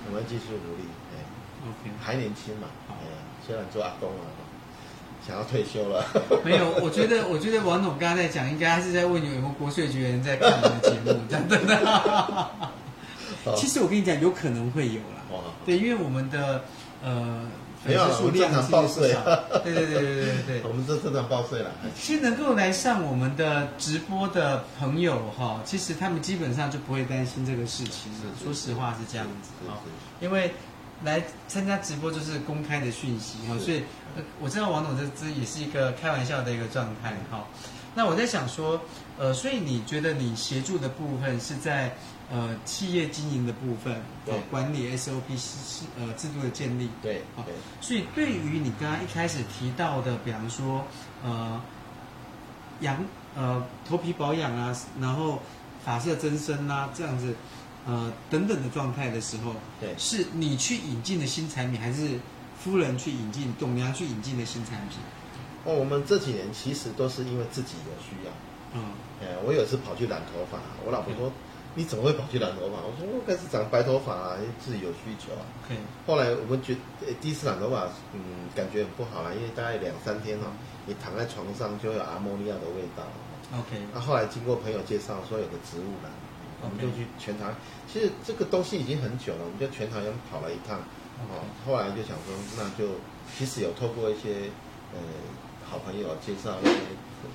[0.08, 0.84] 我们继续努力。
[1.12, 1.20] 哎
[1.68, 3.12] ，OK，还年轻嘛，哎呀，
[3.46, 4.24] 虽然做阿公了，
[5.26, 6.02] 想要退休了。
[6.42, 12.50] 没有， 我觉得，我觉得王总刚刚在讲，应该还是在问有没有国税局的人在看你的节目，真的。
[13.56, 15.22] 其实我跟你讲，有可能会有啦。
[15.30, 16.62] 哦、对，因为我们的
[17.02, 17.48] 呃
[17.82, 19.24] 粉丝数量是不少。
[19.64, 20.62] 对对对对对对。
[20.68, 21.70] 我们这正常报税了。
[21.98, 28.12] 其实能够来上我们的直播的朋友哈，其实他们基本上就不会担心这个事情。
[28.14, 29.80] 是，说实话是这样子啊。
[30.20, 30.52] 因为
[31.02, 33.82] 来参加直播就是公开的讯息哈，所以
[34.40, 37.48] 我知道王总这这也是一个开玩笑的一个状态哈。
[37.94, 38.80] 那我在想说，
[39.18, 41.96] 呃，所以你觉得你协助的部分是在？
[42.34, 47.44] 呃，企业经营的部分，对管理 SOP 是呃制度的建立，对，好，
[47.82, 50.82] 所以对于你刚刚一开始提到的，比方说，
[51.22, 51.60] 呃，
[52.80, 53.04] 养
[53.36, 55.42] 呃头皮保养啊，然后
[55.84, 57.34] 发色增生啊，这样子，
[57.86, 62.18] 呃等等的状态的时候，对，是你去引进的新产品，还是
[62.58, 64.96] 夫人去引进，董娘去引进的新产品？
[65.66, 68.32] 哦，我们这几年其实都是因为自己有需要，
[68.72, 68.84] 嗯，
[69.20, 71.30] 哎，我有一次跑去染头发，我老婆说。
[71.74, 72.82] 你怎么会跑去染头发？
[72.84, 75.42] 我说我开始长白头发自己有需求啊。
[75.64, 75.80] Okay.
[76.06, 80.52] 后来我们觉得第一次染头发，嗯，感觉很不好啊，因为大概两三天哦，
[80.86, 83.04] 你躺在床上就会有阿莫尼亚的味道。
[83.56, 83.80] OK。
[83.94, 86.12] 那后来经过朋友介绍说有个植物染.
[86.62, 87.52] 我们就去全台。
[87.90, 90.78] 其实这个东西已经很久了，我们就全台湾跑了一趟。
[91.26, 91.42] 哦。
[91.66, 92.92] 后来就想说，那就
[93.36, 94.50] 其实有透过一些
[94.94, 95.00] 呃
[95.72, 96.60] 好朋友介绍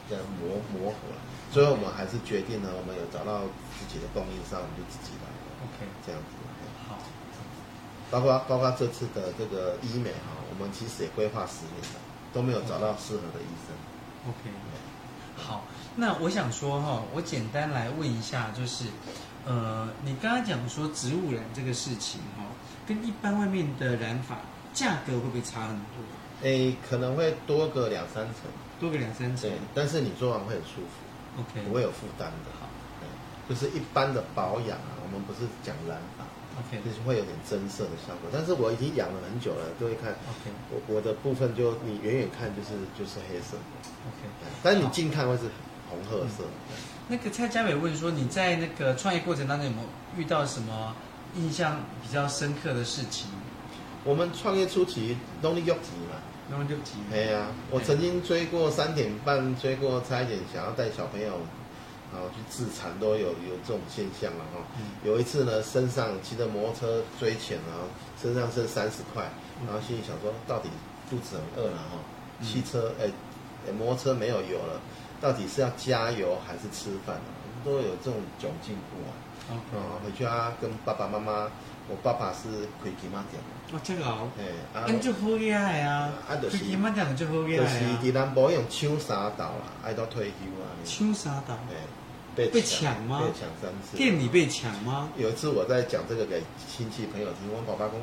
[0.07, 1.09] 这样磨磨合。
[1.51, 3.41] 最后我们还是决定了，我们有找到
[3.73, 5.27] 自己的供应商，我们就自己来。
[5.65, 6.37] OK，这样子。
[6.87, 6.99] 好。
[8.11, 11.99] 包括包括这次的这个医美哈，我们其实也规划十年了，
[12.31, 13.73] 都没有找到适合的医生。
[14.29, 14.51] OK。
[15.35, 18.85] 好，那我想说哈，我简单来问一下，就是，
[19.47, 22.45] 呃，你刚刚讲说植物染这个事情哈，
[22.85, 24.37] 跟一般外面的染法
[24.75, 26.05] 价格会不会差很多？
[26.43, 29.49] 诶，可能会多个两三层，多个两三层。
[29.49, 31.41] 对，但是你做完会很舒服。
[31.41, 32.67] OK，不会有负担的，好，
[33.47, 36.25] 就是一般的保养啊，我们不是讲染发
[36.59, 38.29] ，OK，就是会有点增色的效果。
[38.33, 43.57] 但是我已经养了很久了，各位看，OK，我我的部分就你远远看就是就是黑色
[44.05, 44.29] ，OK，
[44.63, 45.43] 但是你近看会是
[45.89, 46.43] 红褐色。
[47.07, 50.95] 那个蔡家伟问说，你在那个创业过程当中有没有遇到什么
[51.35, 53.29] 印象比较深刻的事情？
[54.03, 56.17] 我们创业初期动力又急嘛。
[56.49, 56.93] 那么就急。
[57.11, 61.33] 哎呀，我曾经追过三点半，追过差一点想要带小朋友，
[62.13, 64.63] 然后去自残，都有有这种现象了哈。
[65.03, 67.83] 有一次呢，身上骑着摩托车追钱，然后
[68.21, 69.29] 身上剩三十块，
[69.65, 70.69] 然后心里想说，到底
[71.09, 71.99] 肚子很饿了哈。
[72.41, 73.11] 汽车哎，
[73.77, 74.79] 摩托车没有油了，
[75.19, 77.19] 到底是要加油还是吃饭？
[77.65, 79.11] 都有这种窘境过啊。
[79.49, 81.47] 啊，回去啊，跟爸爸妈妈。
[81.89, 83.39] 我爸爸是开金马店。
[83.71, 84.27] 哦，这个哦。
[84.37, 84.43] 哎，
[84.75, 86.11] 安就好厉害啊！
[86.27, 87.71] 啊，就是开金马店就好厉害啊！
[87.71, 90.67] 就是在南部用抢沙岛啦，爱到退休啊。
[90.83, 91.53] 抢沙岛。
[91.71, 91.87] 哎，
[92.35, 93.21] 被被抢吗？
[93.21, 93.95] 被抢三次。
[93.95, 95.07] 店里被抢吗？
[95.15, 97.95] 有一次我在讲这个给亲戚朋友听，我爸爸讲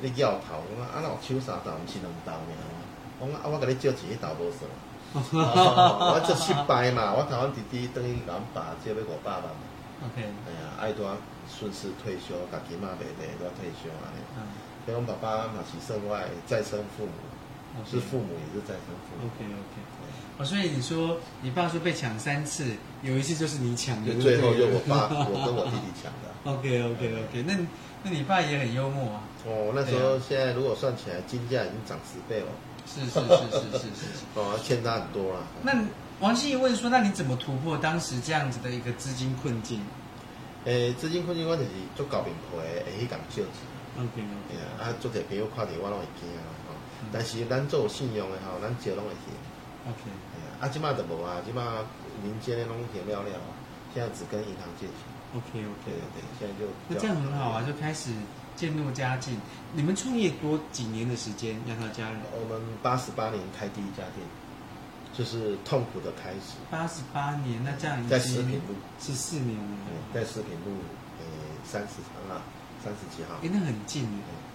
[0.00, 2.58] 你要逃，我讲啊，那抢沙岛不是两岛吗？
[3.20, 4.66] 我讲啊，我给你借钱，一岛多少？
[5.14, 9.69] 我这失败嘛，我台湾弟弟等于讲爸借俾我爸爸嘛。
[10.04, 10.22] OK。
[10.22, 11.16] 哎呀，爱多
[11.48, 14.08] 顺势退休，家己嘛袂累，都要退休啊。
[14.36, 14.42] 嗯。
[14.86, 19.26] 所以我爸爸嘛是生外再生父母，是父母也是再生父母。
[19.28, 19.76] OK OK。
[20.38, 26.32] 哦，所以你说你爸说被抢三次，有一次就是你抢的，最后就我爸 我跟我弟弟抢的。
[26.44, 27.54] OK OK OK，那
[28.02, 29.20] 那你爸也很幽默啊。
[29.46, 32.46] 哦，那时候现在如果算起来，金价已经涨十倍了。
[32.86, 34.24] 是是是是是是。
[34.34, 35.46] 哦，欠他很多了。
[35.62, 35.74] 那
[36.20, 39.80] 王心怡问说：“那你怎么突破当时这样子的一个资金困境？”
[40.64, 43.50] 诶，资金困境我就是做搞名牌的，会去讲借钱。
[43.96, 44.60] OK OK。
[44.78, 46.44] 啊，做者朋友看到我拢会惊啊。
[47.10, 49.90] 但是咱做有信用的吼，咱借拢会还。
[49.90, 50.00] OK。
[50.60, 51.80] 啊，即马就无啊，即马
[52.22, 53.40] 民间的拢还了了，
[53.94, 54.94] 现在只跟银行借钱。
[55.32, 55.88] OK OK。
[55.88, 56.68] 对对，现在就。
[56.86, 58.10] 那这样很好啊，就开始。
[58.56, 59.40] 渐入佳境，
[59.72, 61.58] 你们创业多几年的时间？
[61.66, 62.20] 让他家人。
[62.30, 64.20] 我们八十八年开第一家店，
[65.16, 66.56] 就是痛苦的开始。
[66.70, 69.76] 八十八年，那这样在食品路十四年了。
[70.14, 70.72] 在食品路，
[71.18, 71.24] 呃，
[71.64, 72.42] 三十层啊，
[72.82, 73.34] 三十几号。
[73.42, 74.08] 哎，那很近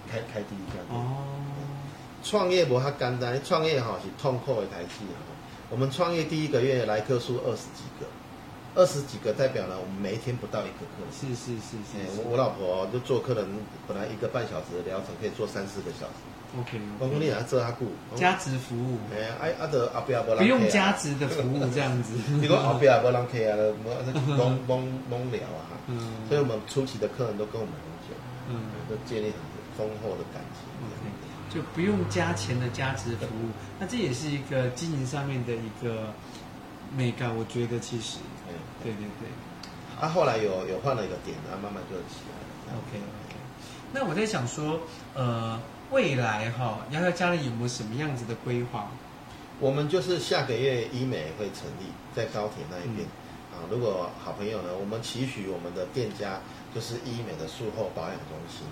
[0.10, 1.00] 开开第一家店。
[1.00, 1.24] 哦。
[2.24, 5.20] 创业不哈简单，创业哈是痛苦的台戏啊。
[5.70, 8.08] 我们创业第一个月来客数二十几个。
[8.78, 11.08] 二十几个代表了，我们每一天不到一个客人。
[11.10, 12.20] 是是是是。
[12.20, 13.48] 我我老婆就做客人，
[13.88, 16.28] 本来一个半小时的疗程可以做三四个小时。
[16.60, 16.80] OK。
[17.00, 17.92] 我讲你啊，做阿顾。
[18.16, 18.98] 加值服务。
[19.14, 20.36] 哎呀，哎阿德阿不要不。
[20.36, 22.14] 不用加值的服务这样子。
[22.42, 23.56] 你讲后边也不让客啊，
[24.14, 24.80] 懵懵
[25.12, 25.78] 懵聊啊哈。
[25.88, 26.14] 嗯。
[26.28, 28.16] 所以我们初期的客人都跟我们很久，
[28.50, 29.38] 嗯，都建立很
[29.78, 30.68] 丰厚的感情。
[30.82, 31.12] OK。
[31.48, 36.14] 就不用加钱的加值服务，那这也是一个经营上面的一个
[36.94, 38.18] 美感，我觉得其实。
[38.84, 39.30] 对对对，
[40.02, 42.78] 啊，后来有有换了一个点，然后慢慢就起来了。
[42.78, 43.36] OK OK，
[43.94, 44.82] 那我在想说，
[45.14, 45.58] 呃，
[45.92, 48.90] 未来哈，瑶瑶家里有没有什么样子的规划？
[49.60, 53.08] 我们就是下个月医美会成立在高铁那一边，
[53.54, 56.42] 嗯、啊，如果好朋友呢，我们期许我们的店家
[56.74, 58.68] 就是医美的术后保养中心，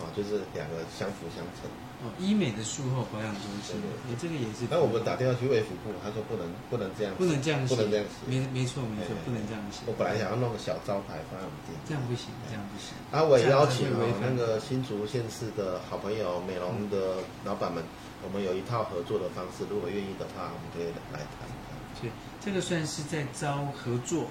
[0.00, 1.70] 啊，就是两个相辅相成。
[2.04, 4.68] 哦，医美的术后保养中心，你这个也是。
[4.68, 8.28] 那我们打电话去卫福部，他说不能，不能这样，不能这样，不能这样写。
[8.28, 9.88] 没，没错，没错，不能这样写。
[9.88, 12.92] 我本来想要弄个小招牌放在我们店，这样不行，这样不行。
[13.08, 17.80] 啊，我也邀请了那个新竹县市的好朋友美容的老板们，
[18.20, 21.48] 我们有一套合作的方式，如果愿意的话，我们可以来谈。
[21.96, 22.12] 所以
[22.44, 24.28] 这个算是在招合作，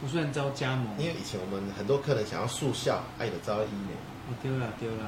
[0.00, 0.96] 不算招加盟。
[0.96, 3.92] 因为以前我们很多客人想要速效，爱的招医美。
[4.42, 5.04] 丢了丢了，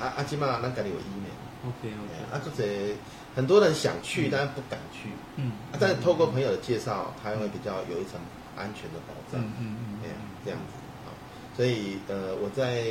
[0.00, 0.24] 啊啊！
[0.24, 1.28] 起码那家里有医美
[1.66, 2.14] ，OK OK。
[2.32, 2.94] 啊，就是
[3.34, 5.10] 很多人想去，但是不敢去。
[5.36, 5.52] 嗯。
[5.72, 8.20] 啊，但是透过朋友的介绍，他会比较有一层
[8.56, 9.40] 安全的保障。
[9.42, 10.10] 嗯嗯嗯。
[10.44, 10.74] 这样子
[11.06, 11.10] 啊，
[11.56, 12.84] 所以呃，我在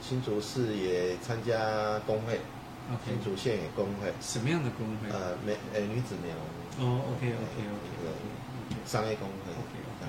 [0.00, 2.40] 新竹市也参加工会。
[3.04, 4.12] 新竹县也工会。
[4.20, 5.10] 什么样的工会？
[5.10, 6.86] 呃，美呃女子美容。
[6.86, 8.06] 哦，OK OK OK。
[8.86, 9.50] 商业工会。
[9.50, 10.06] OK OK。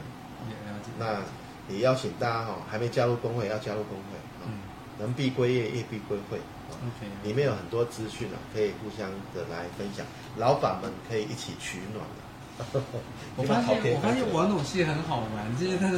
[0.70, 0.92] 了解。
[1.00, 4.20] 那也邀请大家哈，还没加入工会要加入工会。
[5.00, 6.38] 人必归业，业必归会。
[6.70, 10.06] OK，里面有很多资讯啊，可以互相的来分享。
[10.38, 12.82] 老板们可以一起取暖的。
[13.36, 15.92] 我发现， 我发现王董其实很好玩，就是他，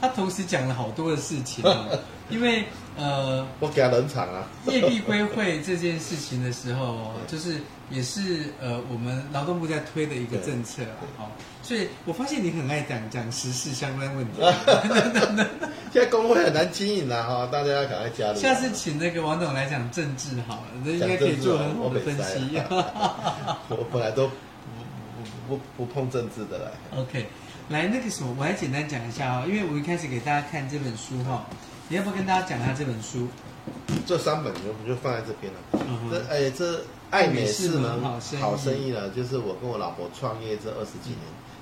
[0.00, 1.86] 他同时讲了好多的事情啊。
[2.28, 2.62] 因为
[2.94, 4.46] 呃，我给他冷场啊。
[4.66, 7.56] 业必归会这件事情的时候，就是
[7.88, 11.00] 也是呃，我们劳动部在推的一个政策啊。
[11.16, 11.32] 好，
[11.62, 14.42] 所以我发现你很爱讲讲时事相关问题。
[15.90, 18.38] 现在工会很难经营了哈，大家要赶快加入。
[18.38, 22.60] 下次请那个王董来讲政治好了，这应该可以做很好的分析。
[23.70, 24.34] 我本来都不
[25.48, 26.70] 不不不碰政治的啦。
[26.94, 27.26] OK，
[27.68, 31.44] 来那个什么，我来简单讲一下啊，因为我一开始给大家看这本书哈，
[31.88, 33.28] 你要不要跟大家讲一下这本书？
[34.06, 35.60] 这三本就就放在这边了。
[36.10, 38.00] 这哎，这爱美是门
[38.40, 38.92] 好生意。
[38.92, 41.20] 了，就是我跟我老婆创业这二十几年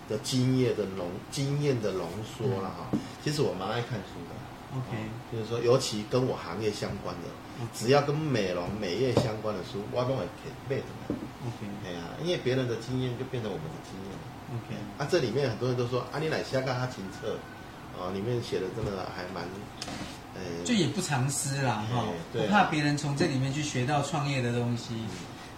[0.09, 2.87] 的经验的浓经验的浓缩了哈。
[3.25, 4.97] 其实我蛮爱看书的，OK，
[5.33, 10.23] 就是说，尤其跟我行业相关的，只要跟美容美业相关的书，我都会
[10.69, 14.13] 背的，OK，哎呀，因为别人的经验就变成我们的经验
[14.51, 17.37] ，OK，啊，这里面很多人都说，啊，你来下看他清册，
[17.99, 19.45] 哦，里面写的真的还蛮，
[20.35, 24.95] 呃，就也不藏私啦，哈，不怕别人从这里面去学到创业的东西。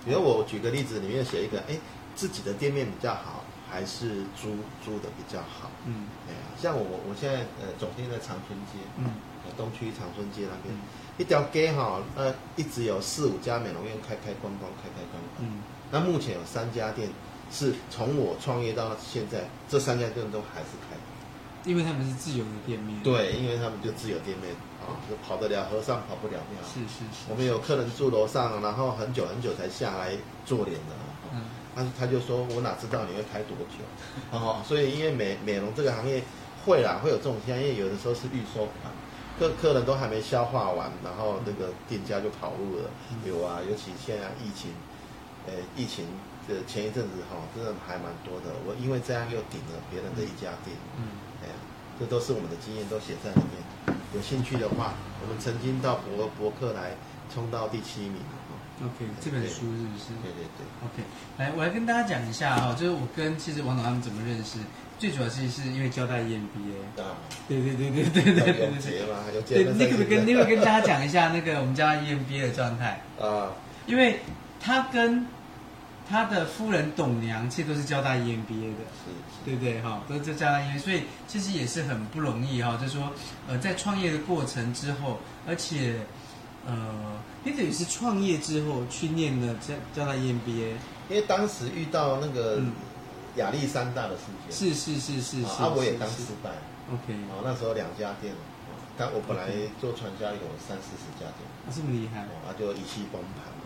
[0.05, 1.77] 比如我举个例子，里面写一个，哎，
[2.15, 3.45] 自己的店面比较好。
[3.71, 9.13] 还是租租的比较好，嗯，哎呀，像我我现在呃总店在长春街，嗯，
[9.59, 10.81] 东区长春街那边，嗯、
[11.19, 15.61] 一条街哈，呃，一直有四五家美容院开开关关，开开关关，嗯，
[15.91, 17.11] 那目前有三家店
[17.51, 20.97] 是从我创业到现在，这三家店都还是开，
[21.69, 30.13] 因为他们是自由的店面，对，因为他们就自由店面啊，就跑得了和尚跑不了庙，是是是，我们有客人住楼上，然后很久很久才下来
[30.45, 30.95] 做脸的。
[31.33, 31.43] 嗯
[31.79, 33.85] 他他就说，我哪知道你会开多久？
[34.37, 36.21] 哦，所以因为美美容这个行业
[36.67, 38.91] 会啦，会有这种现象，因为有的时候是预收款，
[39.39, 42.91] 客客人都还没消化完，然后那个店家就跑路了。
[43.25, 44.73] 有啊，尤其现在疫情，
[45.47, 46.05] 呃，疫情
[46.49, 48.57] 的前一阵子哈，真的还蛮多的。
[48.67, 50.75] 我因为这样又顶了别人的一家店。
[50.97, 51.05] 嗯。
[51.45, 51.55] 哎呀，
[52.01, 53.95] 这都是我们的经验，都写在里面。
[54.15, 56.97] 有兴趣的话，我们曾经到博博客来
[57.33, 58.17] 冲到第七名。
[58.81, 60.15] OK，这本书是不是？
[60.23, 60.65] 对对对。
[60.87, 61.03] OK，
[61.37, 64.59] 来，我来跟大家讲一下哈，就是我跟其实王总他们怎么认识，
[64.99, 67.03] 最主要是是因为交代 EMBA。
[67.03, 67.19] 啊。
[67.49, 68.67] 对对对对对对对对。
[68.67, 69.19] 有结吗？
[69.35, 69.65] 有结。
[69.65, 73.01] 对，你可不可以跟你可不可以跟大家讲一下那个我们交大 EMBA 的状态？
[73.21, 73.53] 啊。
[73.87, 74.21] 因为
[74.61, 75.27] 他跟。
[76.09, 79.45] 他的夫人董娘其实都是交大 EMBA 的，是，是。
[79.45, 79.81] 对不对？
[79.83, 80.03] 哈？
[80.09, 82.79] 都是交大 EMBA，所以其实也是很不容易哈。
[82.81, 83.13] 就是说，
[83.47, 86.01] 呃，在创业的过程之后，而且，
[86.67, 90.73] 呃，你等于是创业之后去念了交交大 EMBA，
[91.09, 92.61] 因为当时遇到那个
[93.37, 96.51] 亚历山大的事件，是是是是是，啊，我也当失败
[96.91, 98.33] ，OK，哦，那时候两家店，
[98.97, 99.49] 但我本来
[99.81, 103.58] 做传销有三四十家店，啊，这么厉害，啊，就一气崩盘。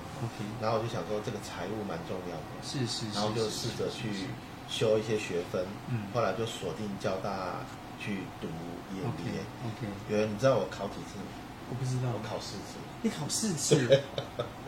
[0.60, 4.26] 然后我就想说，这个财务蛮重要的，是是，是，然后就试着去
[4.68, 7.60] 修一些学分，嗯，后来就锁定交大
[7.98, 8.46] 去读
[8.94, 9.42] EMBA。
[9.66, 11.18] OK，有人你知道我考几次？
[11.70, 12.78] 我不知道，我考四次。
[13.02, 14.00] 你考四次？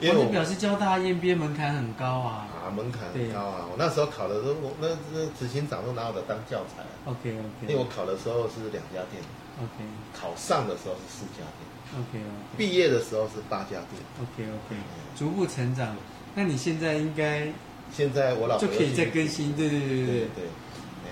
[0.00, 2.48] 因为我表示交大 EMBA 门槛很高啊。
[2.64, 3.66] 啊，门槛很高啊！
[3.70, 6.82] 我那时候考的时候，我那那执行长都拿我的当教材。
[7.04, 9.22] OK OK，因为我考的时候是两家店。
[9.58, 11.68] OK，考上的时候是四家店。
[11.94, 14.00] OK OK 毕业的时候是八家店。
[14.20, 14.76] OK OK，
[15.16, 15.96] 逐步成长。
[16.34, 17.46] 那你现在应该
[17.92, 20.44] 现在我老婆就可以再更新，对对对对对对。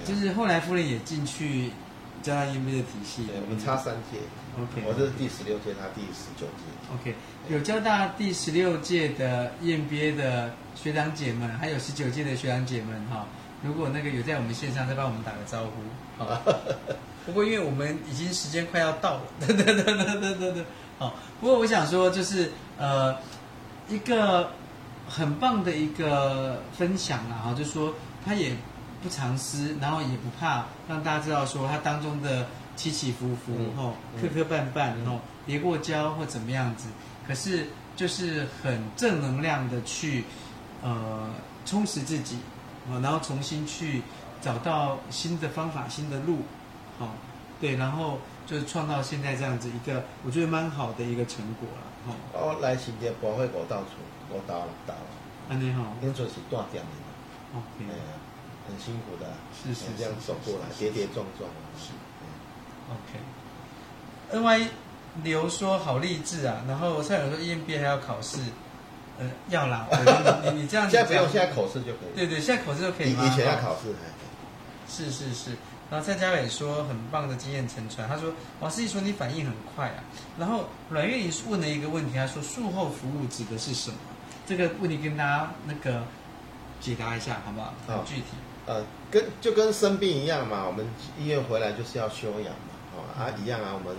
[0.04, 1.70] 就是后来夫人也进去
[2.22, 3.24] 交大 EMBA 的体系。
[3.26, 4.18] 对，我们差三届。
[4.58, 6.64] OK，我这是第十六届，他第十九届。
[6.92, 7.14] OK，
[7.48, 13.26] 有交大第十六届的 EMBA 的学长姐们，还有十九届的学长姐们哈。
[13.62, 16.42] 如果那个有在我们线上，再帮我们打个招呼，好。
[17.26, 20.64] 不过，因为我们已经时间快要到了，对对对对对对对，
[20.98, 21.14] 好。
[21.38, 23.14] 不过，我想说，就是呃，
[23.88, 24.50] 一个
[25.06, 27.94] 很棒的一个分享啊，哈，就是说
[28.24, 28.52] 他也
[29.02, 32.46] 不藏私，然后也不怕让大家知道说他当中的
[32.76, 36.88] 起起伏伏，哈，磕磕绊绊，然后跌过跤或怎么样子，
[37.26, 40.24] 可是就是很正能量的去
[40.82, 41.30] 呃
[41.64, 42.36] 充实自己，
[42.90, 44.02] 啊，然后重新去
[44.40, 46.40] 找到新的方法、新的路。
[46.98, 47.08] 哦，
[47.60, 52.12] 对，然后就是创造现在这样子一个，我觉得蛮好的一个成果了。
[52.12, 53.88] 哦，哦，来新店博会我到处
[54.28, 55.00] 我到了到了。
[55.48, 55.96] 啊，你好。
[56.02, 56.90] 因为是断点的。
[57.52, 57.58] 哎
[57.90, 58.19] 呀，
[58.70, 59.26] 很辛苦的。
[59.52, 59.86] 是是。
[59.98, 61.50] 这样走过来，跌跌撞撞。
[61.76, 61.90] 是。
[62.90, 63.18] OK。
[64.32, 64.68] N Y
[65.24, 68.38] 刘说好励志啊，然后蔡友说 EMBA 还要考试，
[69.18, 69.88] 呃，要啦。
[70.54, 70.96] 你你这样子。
[70.96, 72.14] 现在不用，现在口试就可以。
[72.14, 73.10] 对对，现在口试就可以。
[73.12, 73.92] 以前要考试。
[74.88, 75.50] 是是是。
[75.90, 79.98] 然后蔡家伟说很棒的经验承传，他说王司仪说你反应很快啊。
[80.38, 83.96] 然后阮月莹问了一个问题，他说术后服务指的是什么？
[84.46, 86.04] 这个问题跟大家那个
[86.80, 87.74] 解答一下好不好？
[87.88, 88.22] 很具体。
[88.70, 90.86] 呃，跟就跟生病一样嘛，我们
[91.18, 93.90] 医院回来就是要休养嘛，哦啊一样啊，我们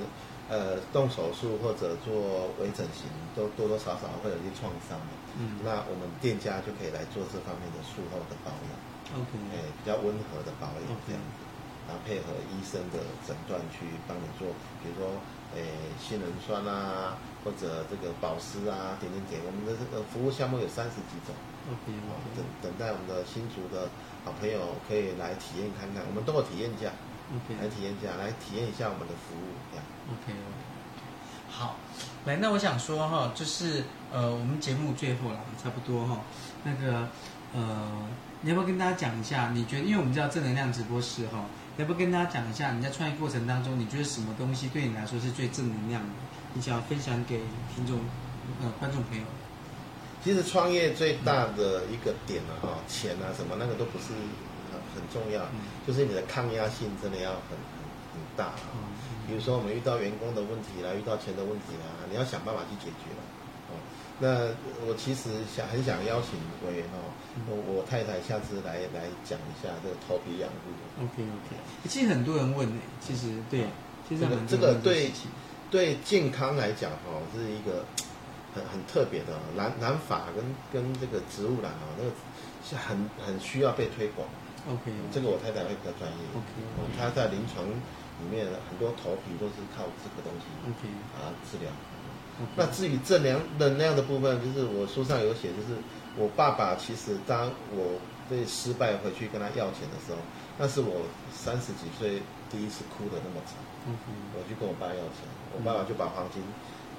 [0.47, 11.51] 呃动手术或者做微整形都多多少少会有一些创伤嘛，嗯，那我们店家就可以来做这方面的术后的保养，OK，哎，比较温和的保养这样子。
[11.89, 14.47] 然后配合医生的诊断去帮你做，
[14.79, 15.09] 比如说，
[15.57, 15.65] 诶，
[15.99, 19.41] 杏仁酸啊，或者这个保湿啊，点点点。
[19.43, 21.33] 我们的这个服务项目有三十几种。
[21.67, 21.91] OK，
[22.37, 23.89] 等等待我们的新竹的
[24.23, 26.91] 好朋友可以来体验看看，我们都有体验价。
[27.33, 29.55] OK，来体验价，来体验一下我们的服务。
[29.71, 29.85] 这样。
[30.11, 30.33] OK，
[31.49, 31.77] 好，
[32.25, 36.19] 来，那我想说哈，就是呃，我们节目最后了，差不多哈，
[36.63, 37.07] 那个
[37.53, 38.07] 呃，
[38.41, 39.51] 你要不要跟大家讲一下？
[39.53, 41.45] 你觉得，因为我们叫正能量直播室哈。
[41.77, 46.09] 要不跟大家讲一下，你在创业过程当中，你觉得什么东西对你来说是最正能量的？
[46.53, 47.39] 你想要分享给
[47.73, 47.99] 听众、
[48.61, 49.23] 呃观众朋友？
[50.23, 54.13] 其实创业最大的一个点呢，哈，钱啊什么那个都不是
[54.71, 55.41] 很很重要，
[55.85, 57.81] 就是你的抗压性真的要很很
[58.13, 58.53] 很大。
[59.27, 63.09] 比如说我们遇到员工的问题啦，遇到钱的问题啦，你要想办法去解决。
[64.23, 64.45] 那
[64.85, 67.09] 我其实想很想邀请委员哦，
[67.49, 70.69] 我我太太下次来来讲一下这个头皮养护。
[71.01, 71.55] OK OK，
[71.89, 73.65] 其实很多人问呢，其实对，
[74.07, 75.09] 其实这个这个对
[75.71, 77.83] 对健康来讲哈，是一个
[78.53, 82.11] 很很特别的染染发跟跟这个植物染啊，那个
[82.63, 84.27] 是很很需要被推广。
[84.69, 86.21] OK，这个我太太会比较专业。
[86.35, 86.47] OK，
[86.97, 90.87] 她在临床里面很多头皮都是靠这个东西 OK
[91.17, 91.71] 啊治疗。
[92.41, 92.55] Okay.
[92.55, 95.77] 那至于正能能量的部分，就是我书上有写，就是
[96.17, 97.99] 我爸爸其实当我
[98.29, 100.17] 被失败回去跟他要钱的时候，
[100.57, 103.57] 那是我三十几岁第一次哭的那么惨。
[104.33, 106.41] 我去跟我爸要钱，我爸爸就把黄金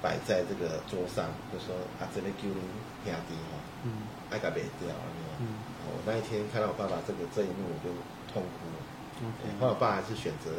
[0.03, 3.55] 摆在这个桌上，就说啊，这边给你兄弟哈，
[3.87, 4.91] 嗯，爱甲卖掉，
[5.39, 5.47] 嗯，
[5.87, 7.87] 我那一天看到我爸爸这个这一幕，我就
[8.27, 8.67] 痛哭.
[9.61, 10.51] 后来我爸还是选择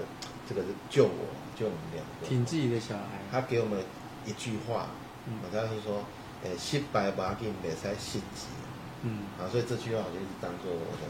[0.49, 3.21] 这个是救我，救我们两个，挺自己的小孩。
[3.31, 3.85] 他给我们
[4.25, 4.89] 一句话，
[5.43, 6.03] 好像是说，
[6.43, 8.47] 诶，失败不要紧，别再心急。
[9.03, 11.05] 嗯，啊，所以这句话我就一直当做我的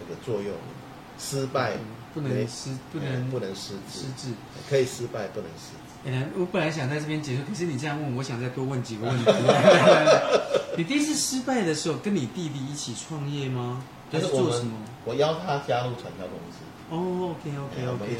[0.00, 0.74] 这个座右铭。
[1.20, 1.72] 失败
[2.14, 4.00] 不能失，不能不能失智。
[4.00, 4.34] 失智，
[4.68, 6.10] 可以失败，不能失智。
[6.10, 9.24] 哎，我本来想在这边结束，可是你这样问，我想再多问几个问题。
[10.76, 13.82] 你第一次失败的时候，跟你弟弟一起创业吗？
[14.10, 14.72] 还是做什么？
[15.04, 16.64] 我邀他加入传销公司。
[16.90, 18.16] 哦，OK OK OK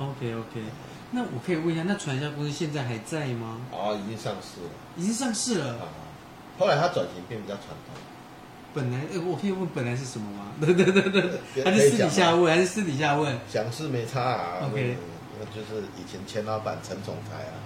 [0.00, 0.60] OK OK，
[1.12, 3.58] 那我可以问一下，那传销公司现在还在吗？
[3.70, 4.70] 哦，已经上市了。
[4.96, 5.76] 已经上市了。
[6.58, 7.94] 后来他转型变比较传统。
[8.72, 10.52] 本来，我可以问本来是什么吗？
[10.60, 11.02] 对对对
[11.54, 13.38] 对，还是私底下问，还是私底下问？
[13.48, 14.58] 想是没差啊。
[14.64, 14.96] OK，
[15.40, 17.56] 那就是以前前老板陈总裁啊，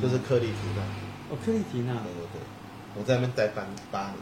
[0.00, 0.82] 就是克利缇娜。
[1.30, 1.92] 哦，克利缇娜。
[1.92, 2.40] 对对对，
[2.96, 4.16] 我在那边待班八年，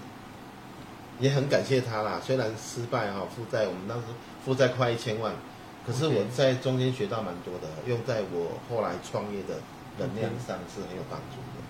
[1.20, 2.20] 也很感谢他啦。
[2.20, 4.04] 虽然失败哈，负债我们当时。
[4.44, 5.34] 负债快一千万，
[5.86, 9.60] 可是我在中间学到蛮多的，用在我后来创业的
[9.98, 11.60] 能量上是很有帮助的。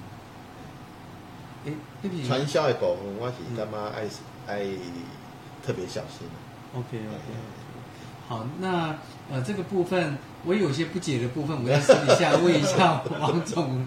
[1.64, 1.74] 诶，
[2.24, 4.06] 传销的部分，我是干嘛爱
[4.46, 4.64] 爱
[5.66, 6.28] 特别小心。
[6.72, 7.28] OK OK，
[8.28, 8.94] 好，那
[9.30, 13.84] 呃这个部分我有些不解的部分，我要私底下问一下王总，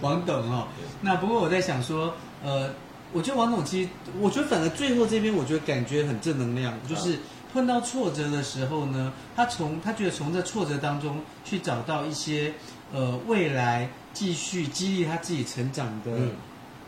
[0.00, 0.68] 王董哦。
[1.02, 2.14] 那不过我在想说，
[2.44, 2.70] 呃，
[3.12, 3.88] 我觉得王总其实，
[4.20, 7.18] 我觉得反而最后这边，我觉得感觉很正能量，就是。
[7.50, 12.52] 碰到挫折的时候呢，他从他觉得从这挫折当中去找到一些
[12.92, 16.10] 呃未来继续激励他自己成长的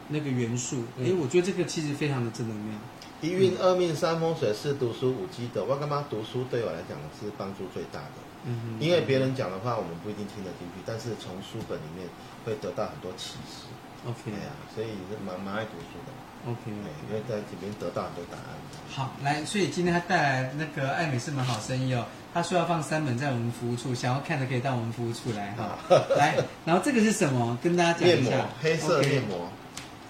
[0.08, 0.82] 那个元素。
[0.98, 2.78] 哎、嗯，我觉得这个其实非常的正能量。
[3.20, 8.16] 一运二命三风水四读书五积德，我干嘛读书对我来讲是帮助最大的。
[8.44, 12.08] 嗯哼，因为别人讲的话我们不一定听得进去，但是从书本里面
[12.44, 13.68] 会得到很多启示。
[14.06, 16.12] OK，呀、啊，所以是蛮蛮爱读书的。
[16.48, 18.56] OK，因为在这边得到很多答案。
[18.88, 22.06] 好，来，所以今天他带来那个爱美是门好生意哦。
[22.32, 25.76] 他说要放三本在我们服务处，想要看的可以到我们服务处来哈。
[26.16, 27.58] 来，然后这个是什么？
[27.62, 28.30] 跟大家讲一下。
[28.30, 29.50] 面膜，黑色面膜，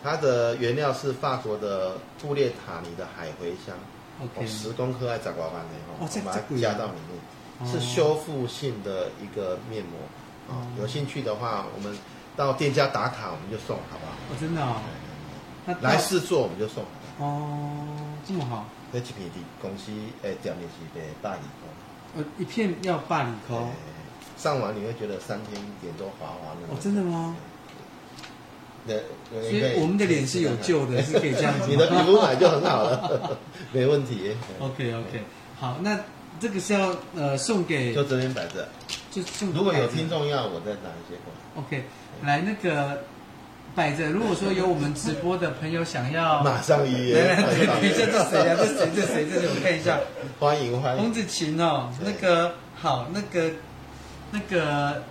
[0.03, 3.77] 它的原料是法国的布列塔尼的海茴香。
[4.23, 9.99] OK，十公克爱杂瓜板的哈，我把它加到里面，是修复性的一个面膜。
[10.49, 11.97] 哦，有兴趣的话，我们
[12.37, 14.13] 到店家打卡，我们就送，好不好？
[14.31, 14.77] 哦，真的哦。
[15.81, 16.85] 来试做我们就送。
[17.19, 17.87] 哦，
[18.27, 18.67] 这么好。
[18.93, 19.93] 那一片的公司
[20.23, 22.17] 诶，店面是卖百二块。
[22.17, 23.71] 呃，一片要百里空。
[24.37, 26.75] 上完你会觉得三天脸都滑滑的。
[26.75, 27.37] 哦，真的吗？
[28.87, 29.03] 对。
[29.31, 31.67] 所以我们的脸是有救的，是可以这样子。
[31.71, 33.39] 你的皮肤买就很好了，
[33.73, 34.37] 没问题。
[34.59, 35.23] OK OK，
[35.59, 35.99] 好，那
[36.41, 37.95] 这个是要呃送给。
[37.95, 38.69] 就这边摆着。
[39.11, 39.51] 就送。
[39.51, 41.63] 如果有听众要，我再拿一些过来。
[41.63, 41.85] OK，
[42.25, 43.03] 来那个。
[43.73, 47.15] 摆着，如果说有我们直播的朋友想要， 马上预约。
[47.15, 48.57] 对对对，这是谁啊？
[48.59, 48.91] 这谁？
[48.97, 49.27] 这谁？
[49.31, 50.01] 这是我看一下。
[50.41, 51.01] 欢迎欢迎。
[51.01, 53.53] 洪子晴哦，那个好，那个
[54.33, 55.05] 那个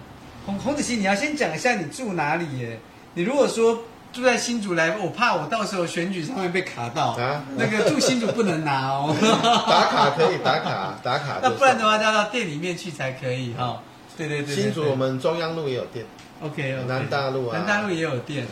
[0.46, 2.78] 洪洪子晴，你要先讲一下你住哪里耶？
[3.14, 7.44] 你如果说住在新竹来，我怕我到时候选举上面被卡到啊。
[7.56, 9.16] 那个住新竹不能拿哦。
[9.68, 13.82] 打卡可以打卡打卡，那不然的话要到店里面去才可以哈。
[14.18, 14.56] 对对对。
[14.56, 16.06] 新竹我们中央路也有店。
[16.42, 18.48] OK，南大路啊，南大路也有店，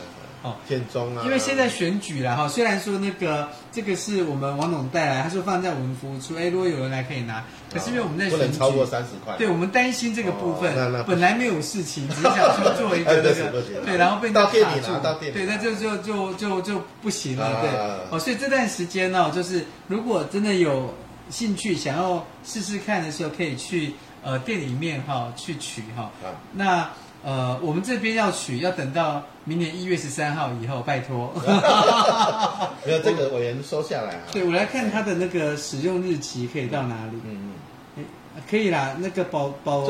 [0.48, 1.24] 哦，建中啊。
[1.26, 7.44] 因为现在选举了哈，虽然说那个这个是我们王总带来，他说放在我们服务处，哎，如果有人来可以拿。
[7.72, 9.36] 可是因为我们在选举，不能超过三十块。
[9.38, 10.74] 对，我们担心这个部分，
[11.06, 17.70] 本来没有事情，只是想说做一个 那个，对，然后被到店里拿，到店里，对，那就就就就就不行了，对。
[18.10, 20.94] 哦，所以这段时间呢，就是如果真的有
[21.30, 23.94] 兴趣想要试试看的时候，可以去
[24.24, 26.10] 呃店里面哈去取哈。
[26.54, 26.90] 那。
[27.28, 31.34] 呃，我们这边要取，要等到明年一月十三号以后，拜托。
[32.88, 34.22] 没有这个委员收下来啊。
[34.32, 37.20] 对，我来看它的那个使用日期可以到哪里？
[37.26, 37.52] 嗯
[37.98, 38.06] 嗯，
[38.50, 39.82] 可以啦，那个保保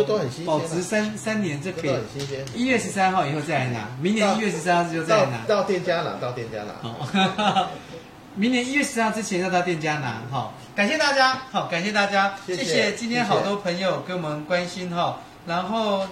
[0.48, 1.92] 保值三三年，这可以。
[1.92, 2.44] 很新鲜。
[2.56, 5.46] 一月十三号以后再来拿，明年一月十三号就再来拿。
[5.48, 6.74] 到店家拿，到店家拿。
[6.82, 7.70] 好，
[8.34, 10.24] 明年一月十三号之前要到店家拿。
[10.32, 16.08] 好，感谢大家，好，感谢大家，谢谢今天好多朋友跟我们关心哈，然后。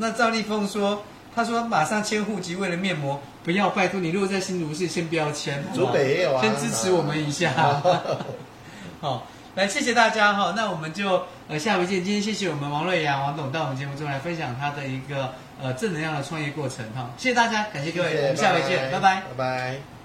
[0.00, 4.10] 那赵立峰说：“他说马上迁户籍，为了面膜，不要拜托你。
[4.10, 7.52] 如果在新竹市，先不要迁，竹北也有啊，先支持我们一下。
[9.00, 12.04] 好，来。”来谢谢大家哈，那我们就呃下回见。
[12.04, 19.99] 今天谢谢我们王瑞阳王董到我们节目中来分享他的一个呃正能量的创业过程哈，谢谢大家，感谢各位，我们下回见，拜拜，拜拜。